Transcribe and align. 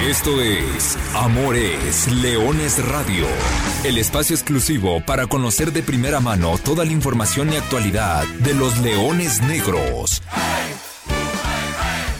Esto 0.00 0.42
es 0.42 0.98
Amores 1.14 2.12
Leones 2.12 2.86
Radio, 2.86 3.26
el 3.82 3.96
espacio 3.96 4.36
exclusivo 4.36 5.00
para 5.00 5.26
conocer 5.26 5.72
de 5.72 5.82
primera 5.82 6.20
mano 6.20 6.58
toda 6.62 6.84
la 6.84 6.92
información 6.92 7.50
y 7.50 7.56
actualidad 7.56 8.24
de 8.40 8.52
los 8.52 8.76
leones 8.78 9.40
negros. 9.40 10.22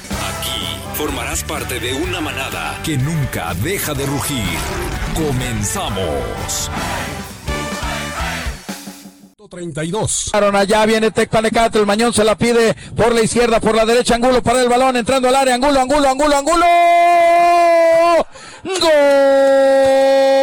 Aquí 0.09 0.79
formarás 0.95 1.45
parte 1.45 1.79
de 1.79 1.93
una 1.93 2.23
manada 2.23 2.80
que 2.82 2.96
nunca 2.96 3.52
deja 3.62 3.93
de 3.93 4.06
rugir. 4.06 4.58
Comenzamos. 5.14 6.70
32. 9.48 10.32
Allá 10.34 10.86
viene 10.86 11.11
Tecpanecate, 11.11 11.79
el 11.79 11.86
Mañón 11.86 12.12
se 12.12 12.24
la 12.24 12.36
pide 12.36 12.74
por 12.96 13.14
la 13.14 13.22
izquierda, 13.22 13.61
por 13.61 13.74
la 13.74 13.84
derecha, 13.84 14.16
Angulo 14.16 14.43
para 14.43 14.61
el 14.61 14.68
balón, 14.68 14.96
entrando 14.96 15.29
al 15.29 15.36
área, 15.36 15.54
Angulo, 15.54 15.80
Angulo, 15.80 16.09
Angulo, 16.09 16.37
Angulo. 16.37 16.66
¡Gol! 18.66 20.35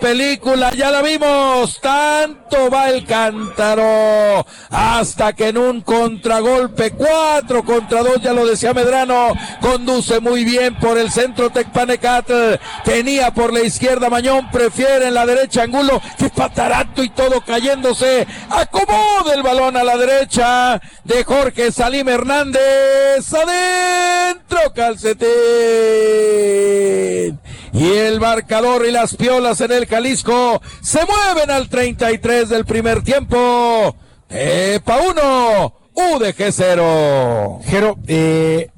Película 0.00 0.70
ya 0.72 0.90
la 0.90 1.02
vimos, 1.02 1.80
tanto 1.80 2.70
va 2.70 2.88
el 2.90 3.04
cántaro, 3.04 4.46
hasta 4.70 5.32
que 5.32 5.48
en 5.48 5.58
un 5.58 5.80
contragolpe, 5.82 6.92
cuatro 6.92 7.64
contra 7.64 8.02
dos, 8.02 8.20
ya 8.22 8.32
lo 8.32 8.46
decía 8.46 8.72
Medrano, 8.74 9.32
conduce 9.60 10.20
muy 10.20 10.44
bien 10.44 10.76
por 10.76 10.98
el 10.98 11.10
centro 11.10 11.50
Tecpanecat, 11.50 12.30
tenía 12.84 13.32
por 13.32 13.52
la 13.52 13.60
izquierda 13.60 14.08
Mañón, 14.08 14.50
prefiere 14.50 15.08
en 15.08 15.14
la 15.14 15.26
derecha 15.26 15.62
Angulo, 15.62 16.00
que 16.16 16.30
patarato 16.30 17.02
y 17.02 17.10
todo 17.10 17.40
cayéndose, 17.40 18.26
acomoda 18.50 19.34
el 19.34 19.42
balón 19.42 19.76
a 19.76 19.84
la 19.84 19.96
derecha 19.96 20.80
de 21.04 21.24
Jorge 21.24 21.72
Salim 21.72 22.08
Hernández, 22.08 23.32
adentro 23.32 24.72
calcetín. 24.74 25.28
Y 27.72 27.86
el 27.92 28.20
marcador 28.20 28.86
y 28.86 28.92
las 28.92 29.16
piolas 29.16 29.60
en 29.60 29.72
el 29.72 29.86
Jalisco 29.86 30.60
se 30.80 31.00
mueven 31.04 31.50
al 31.50 31.68
33 31.68 32.48
del 32.48 32.64
primer 32.64 33.02
tiempo. 33.02 33.96
Epa 34.30 34.98
1, 35.00 35.74
UDG 35.94 36.52
0. 36.52 37.60
Jero, 37.64 37.96
eh, 38.06 38.70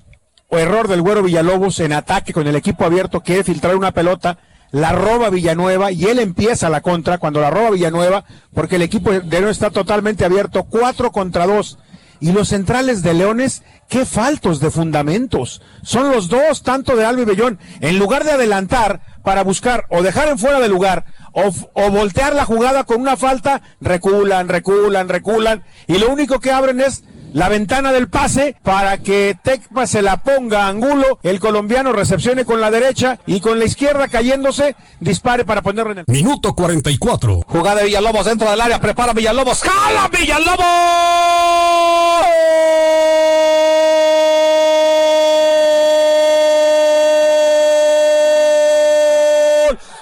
error 0.51 0.89
del 0.89 1.03
Güero 1.03 1.23
Villalobos 1.23 1.81
en 1.81 1.93
ataque 1.93 2.33
con 2.33 2.47
el 2.47 2.57
equipo 2.57 2.85
abierto, 2.85 3.21
quiere 3.21 3.45
filtrar 3.45 3.77
una 3.77 3.93
pelota, 3.93 4.39
la 4.73 4.93
roba 4.93 5.31
Villanueva 5.31 5.93
y 5.93 6.05
él 6.05 6.19
empieza 6.19 6.69
la 6.69 6.81
contra 6.81 7.19
cuando 7.19 7.41
la 7.41 7.51
roba 7.51 7.71
Villanueva, 7.71 8.25
porque 8.55 8.77
el 8.77 8.83
equipo 8.83 9.13
de 9.13 9.41
no 9.41 9.49
está 9.49 9.71
totalmente 9.71 10.25
abierto, 10.25 10.65
4 10.65 11.13
contra 11.13 11.47
2. 11.47 11.79
Y 12.21 12.33
los 12.33 12.49
centrales 12.49 13.03
de 13.03 13.15
Leones, 13.15 13.63
qué 13.91 14.07
faltos 14.07 14.61
de 14.61 14.71
fundamentos. 14.71 15.61
Son 15.83 16.11
los 16.11 16.29
dos, 16.29 16.63
tanto 16.63 16.97
de 16.97 17.05
Alba 17.05 17.23
y 17.23 17.27
Bellón. 17.27 17.59
En 17.81 17.99
lugar 17.99 18.25
de 18.25 18.31
adelantar 18.31 19.03
para 19.23 19.43
buscar 19.43 19.85
o 19.91 20.03
dejar 20.03 20.29
en 20.29 20.39
fuera 20.39 20.61
de 20.61 20.69
lugar 20.69 21.05
o, 21.33 21.51
o, 21.75 21.91
voltear 21.91 22.35
la 22.35 22.47
jugada 22.47 22.85
con 22.85 23.03
una 23.03 23.19
falta, 23.19 23.61
reculan, 23.81 24.49
reculan, 24.49 25.09
reculan. 25.11 25.65
Y 25.87 25.99
lo 25.99 26.09
único 26.11 26.41
que 26.41 26.53
abren 26.53 26.81
es 26.81 27.05
la 27.33 27.49
ventana 27.49 27.93
del 27.93 28.09
pase 28.09 28.57
para 28.63 28.99
que 28.99 29.37
Tecpa 29.43 29.87
se 29.87 30.03
la 30.03 30.19
ponga 30.19 30.65
a 30.65 30.69
Angulo, 30.69 31.19
el 31.23 31.39
colombiano 31.39 31.93
recepcione 31.93 32.45
con 32.45 32.61
la 32.61 32.71
derecha 32.71 33.19
y 33.27 33.41
con 33.41 33.59
la 33.59 33.67
izquierda 33.67 34.09
cayéndose, 34.09 34.75
dispare 35.01 35.45
para 35.45 35.63
ponerlo 35.63 35.93
en 35.93 35.99
el... 35.99 36.05
Minuto 36.09 36.55
44. 36.55 37.43
Jugada 37.47 37.81
de 37.81 37.87
Villalobos 37.87 38.27
dentro 38.27 38.51
del 38.51 38.61
área, 38.61 38.81
prepara 38.81 39.13
Villalobos, 39.13 39.63
jala 39.63 40.09
Villalobos. 40.09 40.61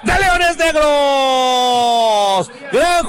de 0.03 0.19
Leones 0.19 0.57
Negros. 0.57 2.51
Gran 2.73 3.05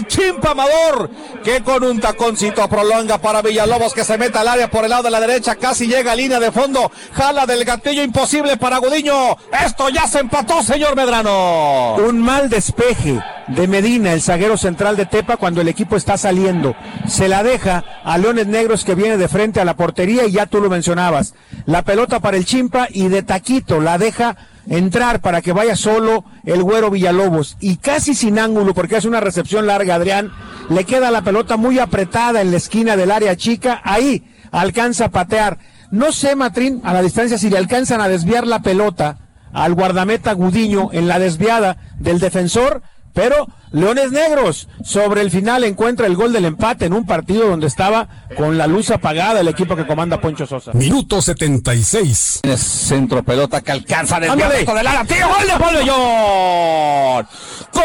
del 0.00 0.06
Chimpa 0.06 0.50
Amador 0.50 1.10
que 1.44 1.62
con 1.62 1.84
un 1.84 2.00
taconcito 2.00 2.66
prolonga 2.68 3.18
para 3.18 3.42
Villalobos 3.42 3.94
que 3.94 4.04
se 4.04 4.18
mete 4.18 4.38
al 4.38 4.48
área 4.48 4.70
por 4.70 4.84
el 4.84 4.90
lado 4.90 5.04
de 5.04 5.10
la 5.10 5.20
derecha, 5.20 5.56
casi 5.56 5.86
llega 5.86 6.12
a 6.12 6.16
línea 6.16 6.38
de 6.38 6.52
fondo, 6.52 6.90
jala 7.12 7.46
del 7.46 7.64
gatillo 7.64 8.02
imposible 8.02 8.56
para 8.56 8.78
Gudiño. 8.78 9.36
Esto 9.64 9.88
ya 9.88 10.06
se 10.06 10.20
empató, 10.20 10.62
señor 10.62 10.96
Medrano. 10.96 11.96
Un 11.96 12.20
mal 12.20 12.50
despeje 12.50 13.22
de 13.48 13.68
Medina, 13.68 14.12
el 14.12 14.22
zaguero 14.22 14.56
central 14.56 14.96
de 14.96 15.06
Tepa, 15.06 15.36
cuando 15.36 15.60
el 15.60 15.68
equipo 15.68 15.96
está 15.96 16.16
saliendo. 16.16 16.74
Se 17.08 17.28
la 17.28 17.42
deja 17.42 17.84
a 18.04 18.18
Leones 18.18 18.46
Negros 18.46 18.84
que 18.84 18.94
viene 18.94 19.16
de 19.16 19.28
frente 19.28 19.60
a 19.60 19.64
la 19.64 19.76
portería 19.76 20.26
y 20.26 20.32
ya 20.32 20.46
tú 20.46 20.60
lo 20.60 20.68
mencionabas. 20.68 21.34
La 21.66 21.82
pelota 21.82 22.20
para 22.20 22.36
el 22.36 22.44
Chimpa 22.44 22.86
y 22.90 23.08
de 23.08 23.22
taquito 23.22 23.80
la 23.80 23.98
deja 23.98 24.36
entrar 24.70 25.20
para 25.20 25.42
que 25.42 25.52
vaya 25.52 25.76
solo 25.76 26.24
el 26.44 26.62
güero 26.62 26.90
Villalobos 26.90 27.56
y 27.60 27.76
casi 27.76 28.14
sin 28.14 28.38
ángulo 28.38 28.72
porque 28.72 28.96
hace 28.96 29.08
una 29.08 29.20
recepción 29.20 29.66
larga 29.66 29.96
Adrián, 29.96 30.32
le 30.70 30.84
queda 30.84 31.10
la 31.10 31.22
pelota 31.22 31.56
muy 31.56 31.78
apretada 31.80 32.40
en 32.40 32.52
la 32.52 32.56
esquina 32.56 32.96
del 32.96 33.10
área 33.10 33.36
chica, 33.36 33.82
ahí 33.84 34.24
alcanza 34.52 35.06
a 35.06 35.10
patear. 35.10 35.58
No 35.90 36.12
sé, 36.12 36.36
Matrín, 36.36 36.80
a 36.84 36.94
la 36.94 37.02
distancia 37.02 37.36
si 37.36 37.50
le 37.50 37.58
alcanzan 37.58 38.00
a 38.00 38.08
desviar 38.08 38.46
la 38.46 38.62
pelota 38.62 39.18
al 39.52 39.74
guardameta 39.74 40.32
Gudiño 40.32 40.90
en 40.92 41.08
la 41.08 41.18
desviada 41.18 41.76
del 41.98 42.20
defensor, 42.20 42.82
pero 43.12 43.46
Leones 43.72 44.10
Negros 44.12 44.68
sobre 44.84 45.20
el 45.20 45.30
final 45.30 45.64
encuentra 45.64 46.06
el 46.06 46.16
gol 46.16 46.32
del 46.32 46.44
empate 46.44 46.86
en 46.86 46.92
un 46.92 47.06
partido 47.06 47.48
donde 47.48 47.66
estaba 47.66 48.08
con 48.36 48.58
la 48.58 48.66
luz 48.66 48.90
apagada 48.90 49.40
el 49.40 49.48
equipo 49.48 49.76
que 49.76 49.86
comanda 49.86 50.20
Poncho 50.20 50.46
Sosa. 50.46 50.72
Minuto 50.72 51.22
76. 51.22 52.40
Centro 52.56 53.22
pelota 53.22 53.60
que 53.60 53.72
alcanza 53.72 54.16
a 54.16 54.20
desviar 54.20 54.52
esto 54.52 54.74
del 54.74 54.86
área. 54.86 55.04
¡Tío, 55.04 55.28
gol 55.28 55.46
de 55.46 55.58
Paul 55.58 55.76
Bellón! 55.76 57.26
¡Gol! 57.72 57.84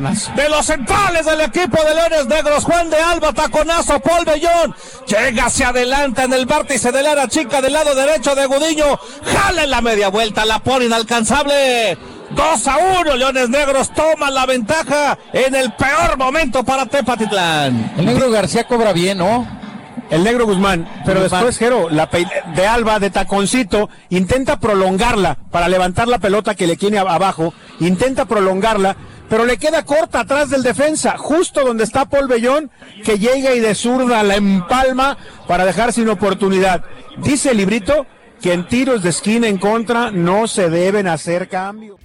De 0.00 0.48
los 0.48 0.64
centrales 0.64 1.26
del 1.26 1.42
equipo 1.42 1.76
de 1.84 1.94
Leones 1.94 2.26
Negros, 2.26 2.64
Juan 2.64 2.88
de 2.88 2.96
Alba, 2.96 3.34
taconazo, 3.34 4.00
Paul 4.00 4.24
Bellón, 4.24 4.74
llega 5.06 5.44
hacia 5.44 5.68
adelante 5.68 6.22
en 6.22 6.32
el 6.32 6.46
vértice 6.46 6.90
del 6.90 7.04
área 7.04 7.28
chica 7.28 7.60
del 7.60 7.74
lado 7.74 7.94
derecho 7.94 8.34
de 8.34 8.46
Gudiño, 8.46 8.98
jala 9.26 9.64
en 9.64 9.68
la 9.70 9.82
media 9.82 10.08
vuelta, 10.08 10.46
la 10.46 10.60
pone 10.60 10.86
inalcanzable. 10.86 11.98
2 12.30 12.66
a 12.68 12.76
1, 13.02 13.16
Leones 13.16 13.50
Negros 13.50 13.92
toman 13.92 14.32
la 14.32 14.46
ventaja 14.46 15.18
en 15.34 15.54
el 15.54 15.70
peor 15.74 16.16
momento 16.16 16.64
para 16.64 16.86
Tepatitlán. 16.86 17.92
El 17.98 18.06
negro 18.06 18.30
García 18.30 18.64
cobra 18.64 18.94
bien, 18.94 19.18
¿no? 19.18 19.46
El 20.08 20.24
negro 20.24 20.46
Guzmán, 20.46 20.88
pero 21.04 21.20
Guzmán. 21.20 21.40
después, 21.42 21.58
Jero, 21.58 21.90
la 21.90 22.08
de 22.54 22.66
Alba, 22.66 23.00
de 23.00 23.10
taconcito, 23.10 23.90
intenta 24.08 24.58
prolongarla 24.58 25.36
para 25.50 25.68
levantar 25.68 26.08
la 26.08 26.18
pelota 26.18 26.54
que 26.54 26.66
le 26.66 26.76
tiene 26.76 26.98
abajo, 26.98 27.52
intenta 27.80 28.24
prolongarla, 28.24 28.96
pero 29.30 29.46
le 29.46 29.58
queda 29.58 29.84
corta 29.84 30.20
atrás 30.20 30.50
del 30.50 30.64
defensa, 30.64 31.16
justo 31.16 31.64
donde 31.64 31.84
está 31.84 32.04
Paul 32.04 32.26
Bellón, 32.26 32.68
que 33.04 33.16
llega 33.16 33.54
y 33.54 33.60
de 33.60 33.76
zurda 33.76 34.24
la 34.24 34.34
empalma 34.34 35.16
para 35.46 35.64
dejar 35.64 35.92
sin 35.92 36.08
oportunidad. 36.08 36.84
Dice 37.18 37.52
el 37.52 37.58
librito 37.58 38.06
que 38.42 38.52
en 38.52 38.66
tiros 38.66 39.04
de 39.04 39.10
esquina 39.10 39.46
en 39.46 39.58
contra 39.58 40.10
no 40.10 40.48
se 40.48 40.68
deben 40.68 41.06
hacer 41.06 41.48
cambios. 41.48 42.00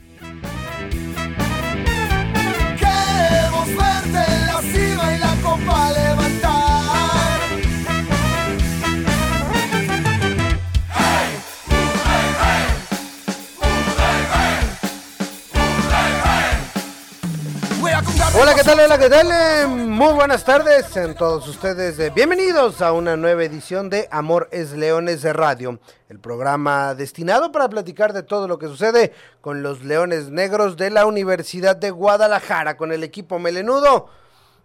Hola, 18.37 18.53
¿qué 18.53 18.64
tal? 18.64 18.79
Hola, 18.82 18.97
¿qué 18.97 19.09
tal? 19.09 19.70
Muy 19.70 20.14
buenas 20.14 20.43
tardes 20.43 20.97
en 20.97 21.16
todos 21.16 21.47
ustedes. 21.47 21.97
Eh, 21.99 22.11
bienvenidos 22.14 22.82
a 22.82 22.91
una 22.91 23.16
nueva 23.16 23.46
edición 23.46 23.90
de 23.90 24.09
Amor 24.11 24.49
es 24.52 24.73
Leones 24.73 25.22
de 25.22 25.32
Radio, 25.32 25.79
el 26.09 26.20
programa 26.20 26.96
destinado 26.96 27.53
para 27.53 27.70
platicar 27.70 28.11
de 28.11 28.23
todo 28.23 28.49
lo 28.49 28.59
que 28.59 28.67
sucede 28.67 29.14
con 29.40 29.64
los 29.64 29.85
Leones 29.85 30.32
Negros 30.32 30.76
de 30.76 30.90
la 30.90 31.05
Universidad 31.05 31.78
de 31.78 31.91
Guadalajara, 31.91 32.76
con 32.76 32.91
el 32.91 33.05
equipo 33.05 33.40
melenudo 33.40 34.09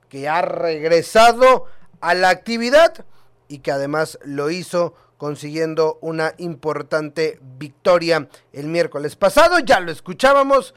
que 0.09 0.29
ha 0.29 0.43
regresado 0.43 1.67
a 2.01 2.15
la 2.15 2.31
actividad 2.31 3.05
y 3.47 3.61
que 3.61 3.71
además 3.71 4.19
lo 4.25 4.51
hizo 4.51 4.95
consiguiendo 5.17 5.99
una 6.01 6.35
importante 6.39 7.39
victoria 7.41 8.29
el 8.53 8.67
miércoles 8.67 9.15
pasado. 9.15 9.61
Ya 9.61 9.79
lo 9.79 9.93
escuchábamos, 9.93 10.75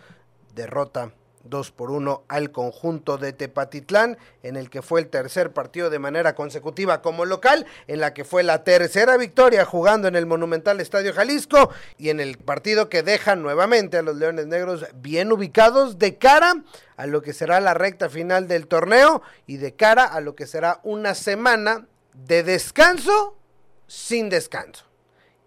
derrota 0.53 1.11
2 1.43 1.71
por 1.71 1.91
1 1.91 2.23
al 2.27 2.51
conjunto 2.51 3.17
de 3.17 3.33
Tepatitlán, 3.33 4.17
en 4.43 4.55
el 4.55 4.69
que 4.69 4.81
fue 4.81 5.01
el 5.01 5.07
tercer 5.07 5.51
partido 5.51 5.89
de 5.89 5.99
manera 5.99 6.35
consecutiva 6.35 7.01
como 7.01 7.25
local, 7.25 7.65
en 7.87 7.99
la 7.99 8.13
que 8.13 8.23
fue 8.23 8.43
la 8.43 8.63
tercera 8.63 9.17
victoria 9.17 9.65
jugando 9.65 10.07
en 10.07 10.15
el 10.15 10.25
Monumental 10.25 10.79
Estadio 10.79 11.13
Jalisco 11.13 11.69
y 11.97 12.09
en 12.09 12.19
el 12.19 12.37
partido 12.37 12.89
que 12.89 13.03
deja 13.03 13.35
nuevamente 13.35 13.97
a 13.97 14.01
los 14.01 14.15
Leones 14.15 14.47
Negros 14.47 14.85
bien 14.95 15.31
ubicados 15.31 15.99
de 15.99 16.17
cara 16.17 16.63
a 16.95 17.07
lo 17.07 17.21
que 17.21 17.33
será 17.33 17.59
la 17.59 17.73
recta 17.73 18.09
final 18.09 18.47
del 18.47 18.67
torneo 18.67 19.21
y 19.47 19.57
de 19.57 19.75
cara 19.75 20.05
a 20.05 20.21
lo 20.21 20.35
que 20.35 20.47
será 20.47 20.79
una 20.83 21.15
semana 21.15 21.87
de 22.13 22.43
descanso 22.43 23.35
sin 23.87 24.29
descanso. 24.29 24.85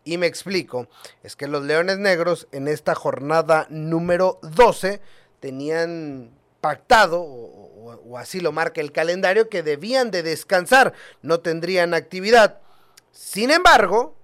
Y 0.04 0.18
me 0.18 0.26
explico, 0.26 0.86
es 1.24 1.34
que 1.34 1.48
los 1.48 1.64
Leones 1.64 1.98
Negros 1.98 2.46
en 2.52 2.68
esta 2.68 2.94
jornada 2.94 3.66
número 3.70 4.38
12 4.42 5.00
tenían 5.46 6.32
pactado, 6.60 7.20
o, 7.20 8.00
o, 8.04 8.18
así 8.18 8.40
lo 8.40 8.50
marca 8.50 8.80
el 8.80 8.90
calendario, 8.90 9.48
que 9.48 9.62
debían 9.62 10.10
de 10.10 10.24
descansar, 10.24 10.92
no 11.22 11.38
tendrían 11.38 11.94
actividad. 11.94 12.58
Sin 13.12 13.52
embargo, 13.52 14.16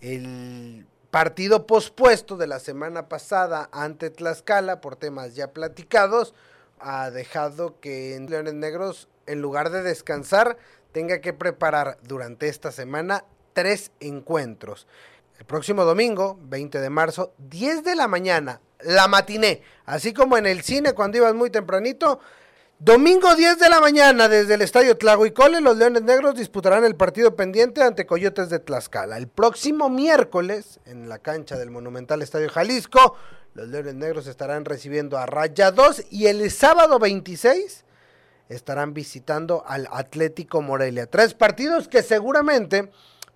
el 0.00 0.86
partido 1.10 1.66
pospuesto 1.66 2.36
de 2.36 2.46
la 2.46 2.60
semana 2.60 3.08
pasada 3.08 3.68
ante 3.72 4.10
Tlaxcala, 4.10 4.80
por 4.80 4.94
temas 4.94 5.34
ya 5.34 5.50
platicados, 5.50 6.32
ha 6.78 7.10
dejado 7.10 7.80
que 7.80 8.14
en 8.14 8.30
Leones 8.30 8.54
Negros, 8.54 9.08
en 9.26 9.42
lugar 9.42 9.70
de 9.70 9.82
descansar, 9.82 10.58
tenga 10.92 11.20
que 11.20 11.32
preparar 11.32 11.98
durante 12.04 12.46
esta 12.46 12.70
semana 12.70 13.24
tres 13.52 13.90
encuentros. 13.98 14.86
El 15.40 15.44
próximo 15.44 15.84
domingo, 15.84 16.38
20 16.40 16.78
de 16.78 16.90
marzo, 16.90 17.32
10 17.38 17.82
de 17.82 17.96
la 17.96 18.06
mañana, 18.06 18.60
la 18.80 19.08
matiné, 19.08 19.62
así 19.86 20.12
como 20.12 20.36
en 20.36 20.46
el 20.46 20.62
cine 20.62 20.92
cuando 20.92 21.18
ibas 21.18 21.34
muy 21.34 21.50
tempranito. 21.50 22.20
Domingo 22.80 23.34
10 23.34 23.58
de 23.58 23.68
la 23.68 23.80
mañana 23.80 24.28
desde 24.28 24.54
el 24.54 24.62
estadio 24.62 24.96
Tlahuicole, 24.96 25.60
los 25.60 25.76
Leones 25.76 26.02
Negros 26.02 26.36
disputarán 26.36 26.84
el 26.84 26.94
partido 26.94 27.34
pendiente 27.34 27.82
ante 27.82 28.06
Coyotes 28.06 28.50
de 28.50 28.60
Tlaxcala. 28.60 29.16
El 29.16 29.26
próximo 29.26 29.90
miércoles, 29.90 30.78
en 30.84 31.08
la 31.08 31.18
cancha 31.18 31.58
del 31.58 31.72
Monumental 31.72 32.22
Estadio 32.22 32.48
Jalisco, 32.48 33.16
los 33.54 33.66
Leones 33.66 33.96
Negros 33.96 34.28
estarán 34.28 34.64
recibiendo 34.64 35.18
a 35.18 35.26
Raya 35.26 35.72
2 35.72 36.04
y 36.10 36.26
el 36.26 36.48
sábado 36.52 37.00
26 37.00 37.84
estarán 38.48 38.94
visitando 38.94 39.64
al 39.66 39.88
Atlético 39.90 40.62
Morelia. 40.62 41.06
Tres 41.06 41.34
partidos 41.34 41.88
que 41.88 42.02
seguramente 42.02 42.90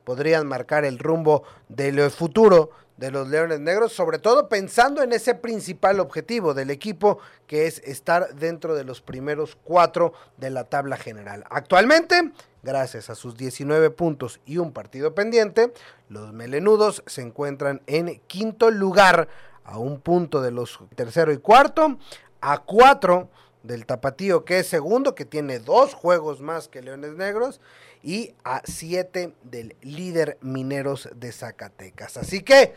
podrían 0.04 0.46
marcar 0.46 0.84
el 0.84 1.00
rumbo 1.00 1.42
del 1.68 2.10
futuro 2.12 2.70
de 2.96 3.10
los 3.10 3.28
Leones 3.28 3.60
Negros, 3.60 3.92
sobre 3.92 4.18
todo 4.18 4.48
pensando 4.48 5.02
en 5.02 5.12
ese 5.12 5.34
principal 5.34 6.00
objetivo 6.00 6.54
del 6.54 6.70
equipo, 6.70 7.18
que 7.46 7.66
es 7.66 7.80
estar 7.84 8.34
dentro 8.34 8.74
de 8.74 8.84
los 8.84 9.00
primeros 9.00 9.56
cuatro 9.62 10.12
de 10.36 10.50
la 10.50 10.64
tabla 10.64 10.96
general. 10.96 11.44
Actualmente, 11.50 12.32
gracias 12.62 13.10
a 13.10 13.14
sus 13.14 13.36
19 13.36 13.90
puntos 13.90 14.40
y 14.46 14.58
un 14.58 14.72
partido 14.72 15.14
pendiente, 15.14 15.72
los 16.08 16.32
melenudos 16.32 17.02
se 17.06 17.22
encuentran 17.22 17.82
en 17.86 18.20
quinto 18.26 18.70
lugar, 18.70 19.28
a 19.64 19.78
un 19.78 20.00
punto 20.00 20.42
de 20.42 20.50
los 20.50 20.80
tercero 20.96 21.32
y 21.32 21.38
cuarto, 21.38 21.98
a 22.40 22.58
cuatro 22.58 23.28
del 23.62 23.86
Tapatío, 23.86 24.44
que 24.44 24.58
es 24.58 24.66
segundo, 24.66 25.14
que 25.14 25.24
tiene 25.24 25.58
dos 25.60 25.94
juegos 25.94 26.40
más 26.40 26.68
que 26.68 26.82
Leones 26.82 27.14
Negros, 27.14 27.60
y 28.02 28.34
a 28.44 28.62
7 28.64 29.34
del 29.42 29.76
líder 29.82 30.38
Mineros 30.40 31.08
de 31.14 31.32
Zacatecas. 31.32 32.16
Así 32.16 32.42
que 32.42 32.74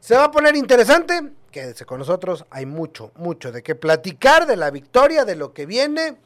se 0.00 0.14
va 0.14 0.24
a 0.24 0.30
poner 0.30 0.56
interesante. 0.56 1.32
Quédese 1.50 1.84
con 1.84 1.98
nosotros. 1.98 2.46
Hay 2.50 2.66
mucho, 2.66 3.10
mucho 3.16 3.52
de 3.52 3.62
qué 3.62 3.74
platicar 3.74 4.46
de 4.46 4.56
la 4.56 4.70
victoria, 4.70 5.24
de 5.24 5.36
lo 5.36 5.52
que 5.52 5.66
viene, 5.66 6.16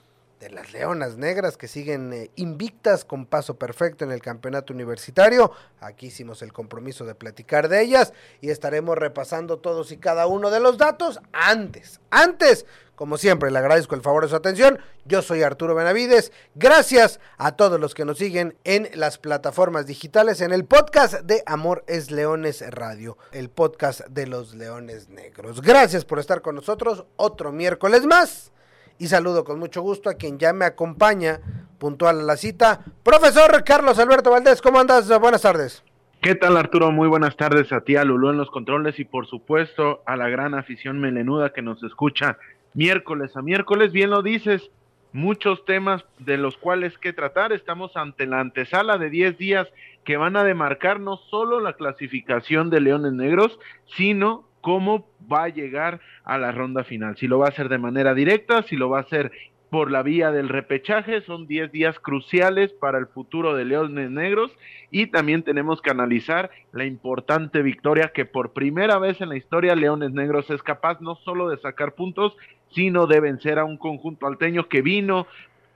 de 0.43 0.51
las 0.51 0.73
Leonas 0.73 1.17
Negras 1.19 1.57
que 1.57 1.69
siguen 1.69 2.13
eh, 2.13 2.31
invictas 2.35 3.05
con 3.05 3.27
paso 3.27 3.55
perfecto 3.55 4.05
en 4.05 4.11
el 4.11 4.21
campeonato 4.21 4.73
universitario. 4.73 5.53
Aquí 5.81 6.07
hicimos 6.07 6.43
el 6.43 6.53
compromiso 6.53 7.05
de 7.05 7.15
platicar 7.15 7.69
de 7.69 7.81
ellas 7.81 8.13
y 8.41 8.51
estaremos 8.51 8.99
repasando 8.99 9.61
todos 9.61 9.93
y 9.93 9.99
cada 9.99 10.27
uno 10.27 10.51
de 10.51 10.59
los 10.59 10.79
datos 10.79 11.21
antes, 11.33 12.01
antes 12.11 12.67
como 12.97 13.19
siempre, 13.19 13.51
le 13.51 13.59
agradezco 13.59 13.95
el 13.95 14.03
favor 14.03 14.23
de 14.23 14.29
su 14.29 14.37
atención. 14.37 14.79
Yo 15.07 15.23
soy 15.23 15.43
Arturo 15.43 15.75
Benavides. 15.75 16.31
Gracias 16.55 17.21
a 17.37 17.57
todos 17.57 17.81
los 17.81 17.95
que 17.95 18.05
nos 18.05 18.19
siguen 18.19 18.57
en 18.63 18.89
las 18.95 19.19
plataformas 19.19 19.87
digitales, 19.87 20.41
en 20.41 20.53
el 20.53 20.67
podcast 20.67 21.15
de 21.15 21.43
Amor 21.47 21.83
es 21.89 22.13
Leones 22.13 22.63
Radio, 22.71 23.17
el 23.33 23.49
podcast 23.49 24.03
de 24.09 24.29
los 24.29 24.55
Leones 24.55 25.09
Negros. 25.09 25.63
Gracias 25.63 26.05
por 26.05 26.21
estar 26.21 26.43
con 26.43 26.55
nosotros 26.55 27.07
otro 27.17 27.51
miércoles 27.51 28.05
más. 28.07 28.53
Y 28.99 29.07
saludo 29.07 29.45
con 29.45 29.59
mucho 29.59 29.83
gusto 29.83 30.11
a 30.11 30.15
quien 30.15 30.39
ya 30.39 30.53
me 30.53 30.65
acompaña 30.65 31.41
puntual 31.79 32.21
a 32.21 32.23
la 32.23 32.37
cita. 32.37 32.81
Profesor 33.03 33.65
Carlos 33.65 33.99
Alberto 33.99 34.31
Valdés, 34.31 34.63
¿cómo 34.63 34.79
andas? 34.79 35.09
Buenas 35.21 35.43
tardes. 35.43 35.83
¿Qué 36.21 36.37
tal 36.37 36.57
Arturo? 36.57 36.93
Muy 36.93 37.09
buenas 37.09 37.37
tardes 37.37 37.73
a 37.73 37.81
ti, 37.81 37.97
a 37.97 38.05
Lulú 38.05 38.31
en 38.31 38.37
los 38.37 38.51
controles 38.51 39.01
y 39.01 39.05
por 39.05 39.27
supuesto 39.27 40.03
a 40.07 40.17
la 40.17 40.29
gran 40.29 40.55
afición 40.55 41.01
melenuda 41.01 41.53
que 41.53 41.63
nos 41.63 41.83
escucha 41.83 42.39
miércoles 42.75 43.37
a 43.37 43.43
miércoles. 43.43 43.91
Bien 43.91 44.11
lo 44.11 44.23
dices, 44.23 44.71
muchos 45.13 45.65
temas 45.65 46.05
de 46.21 46.37
los 46.37 46.57
cuales 46.57 46.97
que 46.99 47.13
tratar. 47.13 47.53
Estamos 47.53 47.97
ante 47.97 48.27
la 48.27 48.39
antesala 48.39 48.99
de 48.99 49.11
10 49.11 49.37
días 49.37 49.67
que 50.05 50.17
van 50.17 50.37
a 50.37 50.45
demarcar 50.45 51.01
no 51.01 51.17
solo 51.17 51.59
la 51.59 51.73
clasificación 51.73 52.71
de 52.71 52.81
Leones 52.81 53.15
Negros, 53.15 53.59
sino 53.97 54.45
cómo 54.63 55.07
va 55.31 55.45
a 55.45 55.49
llegar 55.49 56.01
a 56.25 56.39
la 56.39 56.53
ronda 56.53 56.85
final. 56.85 57.19
Si 57.19 57.27
lo 57.27 57.39
va 57.39 57.47
a 57.47 57.51
hacer 57.51 57.69
de 57.69 57.77
manera 57.77 58.15
directa, 58.15 58.63
si 58.63 58.77
lo 58.77 58.89
va 58.89 58.99
a 58.99 59.03
hacer 59.03 59.31
por 59.73 59.91
la 59.91 60.03
vía 60.03 60.31
del 60.31 60.51
repechaje. 60.51 61.23
Son 61.23 61.47
10 61.47 61.73
días 61.73 61.99
cruciales 61.99 62.75
para 62.75 62.99
el 62.99 63.07
futuro 63.07 63.57
de 63.57 63.65
Leones 63.65 64.11
Negros 64.11 64.53
y 64.91 65.07
también 65.07 65.43
tenemos 65.45 65.81
que 65.81 65.91
analizar 65.91 66.51
la 66.73 66.85
importante 66.85 67.63
victoria 67.63 68.13
que 68.15 68.27
por 68.27 68.53
primera 68.53 68.99
vez 68.99 69.23
en 69.23 69.31
la 69.31 69.37
historia 69.39 69.75
Leones 69.75 70.13
Negros 70.13 70.51
es 70.51 70.63
capaz 70.63 71.01
no 71.01 71.15
solo 71.15 71.49
de 71.49 71.57
sacar 71.57 71.95
puntos, 71.95 72.37
sino 72.71 73.07
de 73.07 73.21
vencer 73.21 73.59
a 73.59 73.65
un 73.65 73.79
conjunto 73.79 74.27
alteño 74.27 74.69
que 74.69 74.83
vino, 74.83 75.27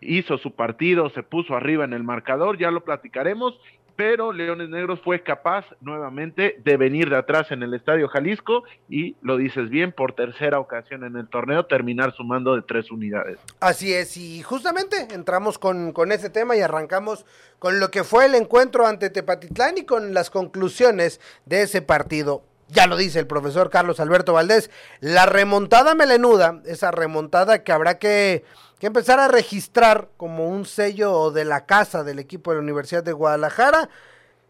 hizo 0.03 0.37
su 0.37 0.55
partido, 0.55 1.09
se 1.09 1.23
puso 1.23 1.57
arriba 1.57 1.87
en 1.87 1.95
el 1.95 2.05
marcador, 2.05 2.59
ya 2.59 2.71
lo 2.71 2.85
platicaremos, 2.85 3.59
pero 3.97 4.33
Leones 4.33 4.69
Negros 4.69 5.01
fue 5.03 5.23
capaz 5.23 5.65
nuevamente 5.81 6.61
de 6.63 6.77
venir 6.77 7.11
de 7.11 7.17
atrás 7.17 7.51
en 7.51 7.63
el 7.63 7.75
Estadio 7.75 8.09
Jalisco 8.09 8.65
y, 8.89 9.17
lo 9.23 9.37
dices 9.37 9.71
bien, 9.71 9.93
por 9.93 10.13
tercera 10.13 10.61
ocasión 10.61 11.05
en 11.05 11.17
el 11.17 11.29
torneo 11.29 11.67
terminar 11.67 12.15
sumando 12.15 12.55
de 12.55 12.63
tres 12.63 12.91
unidades. 12.91 13.39
Así 13.61 13.93
es, 13.93 14.17
y 14.17 14.43
justamente 14.43 15.09
entramos 15.13 15.59
con, 15.59 15.93
con 15.93 16.13
ese 16.13 16.31
tema 16.31 16.57
y 16.57 16.61
arrancamos 16.61 17.25
con 17.59 17.81
lo 17.81 17.91
que 17.91 18.05
fue 18.05 18.27
el 18.27 18.35
encuentro 18.35 18.87
ante 18.87 19.11
Tepatitlán 19.11 19.79
y 19.79 19.85
con 19.85 20.15
las 20.15 20.31
conclusiones 20.31 21.21
de 21.47 21.63
ese 21.63 21.83
partido 21.83 22.43
ya 22.69 22.87
lo 22.87 22.97
dice 22.97 23.19
el 23.19 23.27
profesor 23.27 23.71
Carlos 23.71 24.01
Alberto 24.01 24.33
Valdés, 24.33 24.71
la 25.01 25.27
remontada 25.27 25.95
melenuda, 25.95 26.61
esa 26.65 26.91
remontada 26.91 27.63
que 27.63 27.73
habrá 27.73 27.99
que, 27.99 28.45
que, 28.79 28.89
empezar 28.89 29.21
a 29.21 29.29
registrar 29.29 30.09
como 30.17 30.49
un 30.49 30.67
sello 30.67 31.31
de 31.31 31.45
la 31.45 31.67
casa 31.67 32.03
del 32.03 32.19
equipo 32.19 32.51
de 32.51 32.57
la 32.57 32.63
Universidad 32.63 33.05
de 33.05 33.13
Guadalajara. 33.13 33.89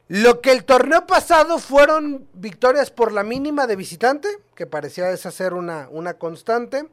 Lo 0.08 0.40
que 0.40 0.52
el 0.52 0.64
torneo 0.64 1.06
pasado 1.06 1.58
fueron 1.58 2.28
victorias 2.32 2.90
por 2.90 3.12
la 3.12 3.24
mínima 3.24 3.66
de 3.66 3.76
visitante, 3.76 4.28
que 4.54 4.66
parecía 4.66 5.10
esa 5.10 5.30
ser 5.30 5.52
una, 5.52 5.88
una 5.90 6.14
constante, 6.14 6.88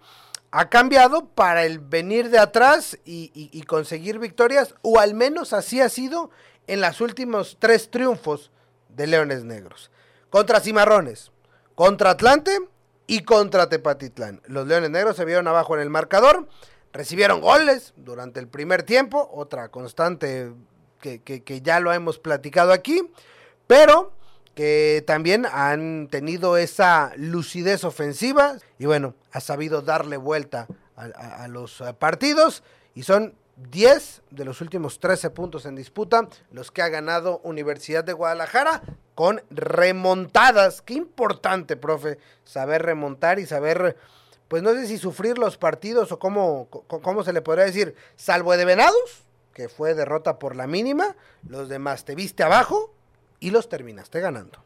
ha 0.51 0.69
cambiado 0.69 1.25
para 1.25 1.63
el 1.63 1.79
venir 1.79 2.29
de 2.29 2.39
atrás 2.39 2.97
y, 3.05 3.31
y 3.33 3.63
conseguir 3.63 4.19
victorias, 4.19 4.75
o 4.81 4.99
al 4.99 5.13
menos 5.13 5.53
así 5.53 5.79
ha 5.79 5.89
sido 5.89 6.31
en 6.67 6.81
los 6.81 7.01
últimos 7.01 7.57
tres 7.59 7.89
triunfos 7.89 8.51
de 8.89 9.07
Leones 9.07 9.43
Negros 9.43 9.91
contra 10.33 10.61
Cimarrones, 10.61 11.31
contra 11.75 12.09
Atlante 12.09 12.57
y 13.05 13.19
contra 13.19 13.69
Tepatitlán. 13.69 14.41
Los 14.47 14.65
Leones 14.65 14.89
Negros 14.89 15.15
se 15.15 15.25
vieron 15.25 15.47
abajo 15.47 15.75
en 15.75 15.81
el 15.81 15.91
marcador, 15.91 16.47
recibieron 16.91 17.39
goles 17.39 17.93
durante 17.97 18.39
el 18.39 18.47
primer 18.47 18.81
tiempo, 18.81 19.29
otra 19.31 19.69
constante 19.69 20.51
que, 20.99 21.61
ya 21.61 21.79
lo 21.79 21.93
hemos 21.93 22.17
platicado 22.17 22.73
aquí, 22.73 23.07
pero 23.67 24.11
que 24.55 25.03
también 25.05 25.45
han 25.45 26.07
tenido 26.09 26.57
esa 26.57 27.13
lucidez 27.15 27.83
ofensiva 27.83 28.55
y 28.79 28.87
bueno, 28.87 29.13
ha 29.33 29.39
sabido 29.39 29.83
darle 29.83 30.17
vuelta 30.17 30.65
a, 30.95 31.47
los 31.47 31.83
partidos 31.99 32.63
y 32.95 33.03
son 33.03 33.35
10 33.69 34.23
de 34.31 34.45
los 34.45 34.61
últimos 34.61 34.99
13 34.99 35.29
puntos 35.29 35.67
en 35.67 35.75
disputa, 35.75 36.27
los 36.49 36.71
que 36.71 36.81
ha 36.81 36.89
ganado 36.89 37.39
Universidad 37.43 38.03
de 38.03 38.13
Guadalajara 38.13 38.81
con 39.15 39.41
remontadas. 39.49 40.81
Qué 40.81 40.93
importante, 40.93 41.77
profe, 41.77 42.17
saber 42.43 42.83
remontar 42.83 43.39
y 43.39 43.45
saber, 43.45 43.97
pues 44.47 44.63
no 44.63 44.73
sé 44.73 44.87
si 44.87 44.97
sufrir 44.97 45.37
los 45.37 45.57
partidos 45.57 46.11
o 46.11 46.19
cómo, 46.19 46.67
cómo 46.69 47.23
se 47.23 47.33
le 47.33 47.41
podría 47.41 47.65
decir, 47.65 47.95
salvo 48.15 48.55
de 48.57 48.65
Venados, 48.65 49.25
que 49.53 49.69
fue 49.69 49.93
derrota 49.93 50.39
por 50.39 50.55
la 50.55 50.67
mínima, 50.67 51.15
los 51.47 51.69
demás 51.69 52.05
te 52.05 52.15
viste 52.15 52.43
abajo 52.43 52.93
y 53.39 53.51
los 53.51 53.69
terminaste 53.69 54.19
ganando. 54.19 54.63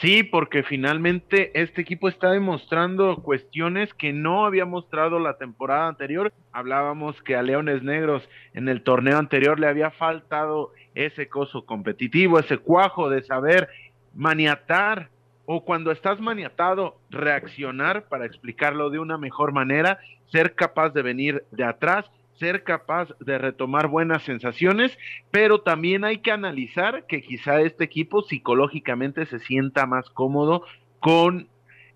Sí, 0.00 0.22
porque 0.22 0.62
finalmente 0.62 1.58
este 1.58 1.80
equipo 1.80 2.08
está 2.08 2.30
demostrando 2.30 3.16
cuestiones 3.22 3.94
que 3.94 4.12
no 4.12 4.44
había 4.44 4.66
mostrado 4.66 5.18
la 5.18 5.38
temporada 5.38 5.88
anterior. 5.88 6.34
Hablábamos 6.52 7.22
que 7.22 7.34
a 7.34 7.42
Leones 7.42 7.82
Negros 7.82 8.28
en 8.52 8.68
el 8.68 8.82
torneo 8.82 9.16
anterior 9.16 9.58
le 9.58 9.68
había 9.68 9.90
faltado 9.90 10.72
ese 10.94 11.28
coso 11.28 11.64
competitivo, 11.64 12.38
ese 12.38 12.58
cuajo 12.58 13.08
de 13.08 13.22
saber 13.22 13.68
maniatar 14.14 15.08
o 15.46 15.64
cuando 15.64 15.92
estás 15.92 16.20
maniatado, 16.20 16.98
reaccionar 17.08 18.08
para 18.08 18.26
explicarlo 18.26 18.90
de 18.90 18.98
una 18.98 19.16
mejor 19.16 19.52
manera, 19.52 19.98
ser 20.30 20.54
capaz 20.54 20.90
de 20.90 21.02
venir 21.02 21.44
de 21.52 21.64
atrás, 21.64 22.04
ser 22.38 22.64
capaz 22.64 23.08
de 23.20 23.38
retomar 23.38 23.88
buenas 23.88 24.22
sensaciones, 24.22 24.96
pero 25.30 25.60
también 25.60 26.04
hay 26.04 26.18
que 26.18 26.32
analizar 26.32 27.06
que 27.06 27.22
quizá 27.22 27.60
este 27.60 27.84
equipo 27.84 28.22
psicológicamente 28.22 29.26
se 29.26 29.38
sienta 29.38 29.86
más 29.86 30.08
cómodo 30.10 30.64
con 31.00 31.48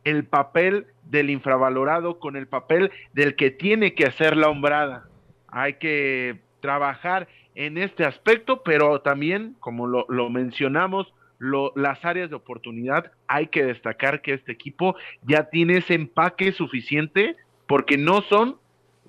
el 0.05 0.25
papel 0.25 0.87
del 1.05 1.31
infravalorado, 1.31 2.19
con 2.19 2.37
el 2.37 2.47
papel 2.47 2.91
del 3.13 3.37
que 3.37 3.51
tiene 3.51 3.95
que 3.95 4.07
hacer 4.07 4.37
la 4.37 4.49
hombrada. 4.49 5.09
Hay 5.49 5.75
que 5.75 6.41
trabajar 6.61 7.29
en 7.55 7.79
este 7.79 8.05
aspecto, 8.05 8.63
pero 8.63 9.01
también, 9.01 9.57
como 9.61 9.87
lo, 9.87 10.07
lo 10.09 10.31
mencionamos, 10.31 11.13
las 11.41 12.05
áreas 12.05 12.29
de 12.29 12.37
oportunidad, 12.37 13.13
hay 13.27 13.47
que 13.47 13.65
destacar 13.65 14.21
que 14.21 14.35
este 14.35 14.53
equipo 14.53 14.95
ya 15.23 15.49
tiene 15.49 15.79
ese 15.79 15.95
empaque 15.95 16.53
suficiente 16.53 17.37
porque 17.67 17.97
no 17.97 18.21
son 18.23 18.60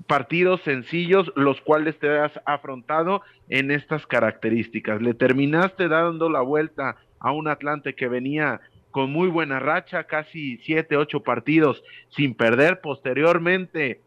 partidos 0.08 0.62
sencillos 0.62 1.32
los 1.36 1.62
cuales 1.62 1.98
te 2.00 2.10
has 2.20 2.32
afrontado 2.46 3.22
en 3.50 3.72
estas 3.72 4.06
características. 4.08 5.02
Le 5.02 5.14
terminaste 5.14 5.88
dando 5.88 6.30
la 6.30 6.42
vuelta 6.42 6.98
a 7.20 7.32
un 7.32 7.48
Atlante 7.48 7.96
que 7.96 8.08
venía 8.08 8.62
con 8.92 9.12
muy 9.12 9.30
buena 9.30 9.60
racha, 9.60 10.04
casi 10.04 10.58
siete, 10.58 10.98
ocho 10.98 11.22
partidos 11.22 11.84
sin 12.10 12.36
perder. 12.36 12.82
Posteriormente, 12.82 14.02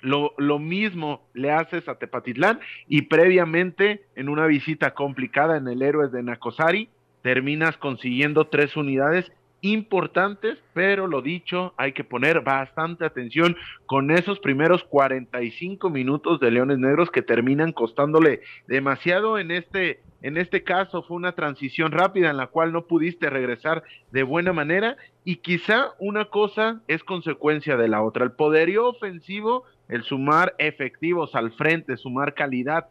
lo, 0.00 0.32
lo, 0.38 0.58
mismo 0.58 1.28
le 1.34 1.50
haces 1.50 1.88
a 1.88 1.98
Tepatitlán 1.98 2.60
y 2.88 3.02
previamente 3.02 4.04
en 4.16 4.28
una 4.28 4.46
visita 4.46 4.94
complicada 4.94 5.58
en 5.58 5.68
el 5.68 5.82
Héroes 5.82 6.10
de 6.10 6.22
Nacosari, 6.22 6.88
terminas 7.22 7.76
consiguiendo 7.76 8.46
tres 8.46 8.76
unidades 8.76 9.30
importantes, 9.62 10.58
pero 10.72 11.06
lo 11.06 11.22
dicho, 11.22 11.74
hay 11.76 11.92
que 11.92 12.04
poner 12.04 12.40
bastante 12.40 13.04
atención 13.04 13.56
con 13.86 14.10
esos 14.10 14.38
primeros 14.40 14.84
45 14.84 15.90
minutos 15.90 16.40
de 16.40 16.50
Leones 16.50 16.78
Negros 16.78 17.10
que 17.10 17.22
terminan 17.22 17.72
costándole 17.72 18.40
demasiado 18.66 19.38
en 19.38 19.50
este 19.50 20.00
en 20.22 20.36
este 20.36 20.62
caso 20.62 21.02
fue 21.02 21.16
una 21.16 21.32
transición 21.32 21.92
rápida 21.92 22.28
en 22.28 22.36
la 22.36 22.48
cual 22.48 22.72
no 22.72 22.86
pudiste 22.86 23.30
regresar 23.30 23.82
de 24.10 24.22
buena 24.22 24.52
manera 24.52 24.96
y 25.24 25.36
quizá 25.36 25.92
una 25.98 26.26
cosa 26.26 26.82
es 26.88 27.02
consecuencia 27.02 27.78
de 27.78 27.88
la 27.88 28.02
otra. 28.02 28.24
El 28.24 28.32
poderío 28.32 28.86
ofensivo, 28.86 29.64
el 29.88 30.02
sumar 30.02 30.54
efectivos 30.58 31.34
al 31.34 31.52
frente, 31.52 31.96
sumar 31.96 32.34
calidad 32.34 32.88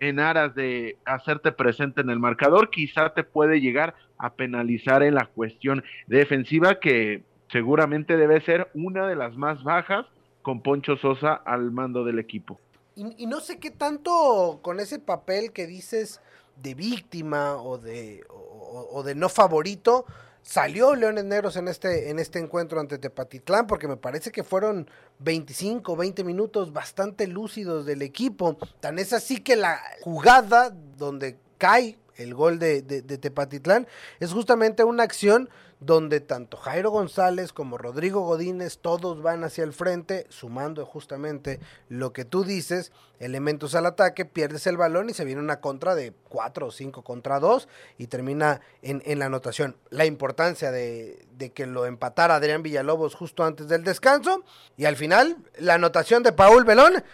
en 0.00 0.20
aras 0.20 0.54
de 0.54 0.96
hacerte 1.04 1.52
presente 1.52 2.00
en 2.00 2.10
el 2.10 2.18
marcador, 2.18 2.70
quizá 2.70 3.10
te 3.14 3.24
puede 3.24 3.60
llegar 3.60 3.94
a 4.18 4.34
penalizar 4.34 5.02
en 5.02 5.14
la 5.14 5.26
cuestión 5.26 5.84
defensiva 6.06 6.80
que 6.80 7.22
seguramente 7.50 8.16
debe 8.16 8.40
ser 8.40 8.68
una 8.74 9.06
de 9.06 9.16
las 9.16 9.36
más 9.36 9.62
bajas 9.62 10.06
con 10.42 10.62
Poncho 10.62 10.96
Sosa 10.96 11.34
al 11.34 11.70
mando 11.70 12.04
del 12.04 12.18
equipo. 12.18 12.58
Y, 12.96 13.26
no 13.26 13.40
sé 13.40 13.58
qué 13.58 13.70
tanto 13.70 14.58
con 14.60 14.80
ese 14.80 14.98
papel 14.98 15.52
que 15.52 15.68
dices 15.68 16.20
de 16.56 16.74
víctima 16.74 17.54
o 17.56 17.78
de, 17.78 18.24
o 18.28 19.04
de 19.04 19.14
no 19.14 19.28
favorito, 19.28 20.04
salió 20.42 20.94
Leones 20.94 21.24
Negros 21.24 21.56
en 21.56 21.68
este, 21.68 22.10
en 22.10 22.18
este 22.18 22.38
encuentro 22.38 22.80
ante 22.80 22.98
Tepatitlán, 22.98 23.66
porque 23.66 23.88
me 23.88 23.96
parece 23.96 24.30
que 24.30 24.44
fueron 24.44 24.90
25, 25.18 25.96
20 25.96 26.24
minutos 26.24 26.72
bastante 26.72 27.26
lúcidos 27.26 27.86
del 27.86 28.02
equipo. 28.02 28.56
Tan 28.80 28.98
es 28.98 29.12
así 29.12 29.40
que 29.40 29.56
la 29.56 29.80
jugada 30.00 30.70
donde 30.96 31.38
cae 31.58 31.98
el 32.16 32.34
gol 32.34 32.58
de, 32.58 32.82
de, 32.82 33.02
de 33.02 33.18
Tepatitlán 33.18 33.86
es 34.20 34.32
justamente 34.32 34.84
una 34.84 35.04
acción 35.04 35.48
donde 35.80 36.20
tanto 36.20 36.56
Jairo 36.56 36.90
González 36.90 37.52
como 37.52 37.78
Rodrigo 37.78 38.22
Godínez 38.22 38.78
todos 38.78 39.22
van 39.22 39.44
hacia 39.44 39.64
el 39.64 39.72
frente, 39.72 40.26
sumando 40.28 40.84
justamente 40.84 41.60
lo 41.88 42.12
que 42.12 42.24
tú 42.24 42.42
dices, 42.42 42.92
elementos 43.20 43.74
al 43.74 43.86
ataque, 43.86 44.24
pierdes 44.24 44.66
el 44.66 44.76
balón 44.76 45.10
y 45.10 45.14
se 45.14 45.24
viene 45.24 45.40
una 45.40 45.60
contra 45.60 45.94
de 45.94 46.12
4 46.28 46.66
o 46.66 46.70
5 46.70 47.02
contra 47.02 47.38
2 47.38 47.68
y 47.96 48.08
termina 48.08 48.60
en, 48.82 49.02
en 49.06 49.18
la 49.18 49.26
anotación. 49.26 49.76
La 49.90 50.04
importancia 50.04 50.72
de, 50.72 51.26
de, 51.36 51.50
que 51.50 51.66
lo 51.66 51.86
empatara 51.86 52.36
Adrián 52.36 52.62
Villalobos 52.62 53.14
justo 53.14 53.44
antes 53.44 53.68
del 53.68 53.84
descanso 53.84 54.42
y 54.76 54.86
al 54.86 54.96
final 54.96 55.36
la 55.58 55.74
anotación 55.74 56.22
de 56.22 56.32
Paul 56.32 56.64
Belón. 56.64 57.04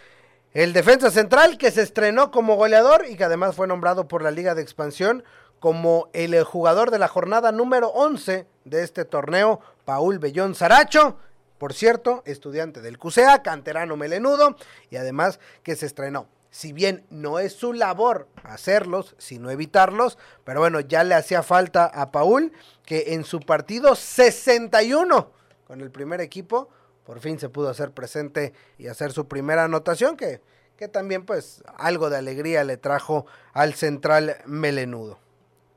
El 0.53 0.71
defensa 0.71 1.11
central 1.11 1.57
que 1.57 1.69
se 1.69 1.81
estrenó 1.81 2.31
como 2.31 2.55
goleador 2.55 3.05
y 3.09 3.17
que 3.17 3.25
además 3.25 3.55
fue 3.55 3.67
nombrado 3.67 4.07
por 4.07 4.23
la 4.23 4.31
Liga 4.31 4.55
de 4.55 4.61
Expansión 4.61 5.25
como 5.65 6.09
el 6.13 6.43
jugador 6.43 6.91
de 6.91 6.99
la 6.99 7.07
jornada 7.07 7.51
número 7.51 7.87
11 7.87 8.45
de 8.65 8.83
este 8.83 9.03
torneo, 9.03 9.61
Paul 9.83 10.19
Bellón 10.19 10.53
Saracho. 10.53 11.17
Por 11.57 11.73
cierto, 11.73 12.21
estudiante 12.27 12.81
del 12.81 12.99
CUSEA, 12.99 13.41
canterano 13.41 13.97
melenudo 13.97 14.57
y 14.91 14.97
además 14.97 15.39
que 15.63 15.75
se 15.75 15.87
estrenó. 15.87 16.27
Si 16.51 16.71
bien 16.71 17.03
no 17.09 17.39
es 17.39 17.53
su 17.53 17.73
labor 17.73 18.27
hacerlos, 18.43 19.15
sino 19.17 19.49
evitarlos, 19.49 20.19
pero 20.43 20.59
bueno, 20.59 20.81
ya 20.81 21.03
le 21.03 21.15
hacía 21.15 21.41
falta 21.41 21.85
a 21.87 22.11
Paul 22.11 22.53
que 22.85 23.15
en 23.15 23.23
su 23.23 23.39
partido 23.39 23.95
61 23.95 25.31
con 25.65 25.81
el 25.81 25.89
primer 25.89 26.21
equipo, 26.21 26.69
por 27.07 27.21
fin 27.21 27.39
se 27.39 27.49
pudo 27.49 27.69
hacer 27.69 27.89
presente 27.89 28.53
y 28.77 28.85
hacer 28.85 29.13
su 29.13 29.27
primera 29.27 29.63
anotación, 29.63 30.15
que, 30.15 30.41
que 30.77 30.87
también 30.87 31.25
pues 31.25 31.63
algo 31.75 32.11
de 32.11 32.17
alegría 32.17 32.63
le 32.63 32.77
trajo 32.77 33.25
al 33.51 33.73
central 33.73 34.37
melenudo 34.45 35.24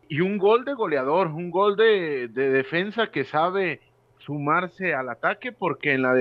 y 0.08 0.20
un 0.20 0.38
gol 0.38 0.64
de 0.64 0.74
goleador, 0.74 1.28
un 1.28 1.50
gol 1.50 1.76
de, 1.76 2.28
defensa 2.28 3.10
que 3.10 3.24
sabe 3.24 3.80
sumarse 4.18 4.94
al 4.94 5.08
ataque 5.08 5.52
porque 5.52 5.92
en 5.92 6.02
la 6.02 6.14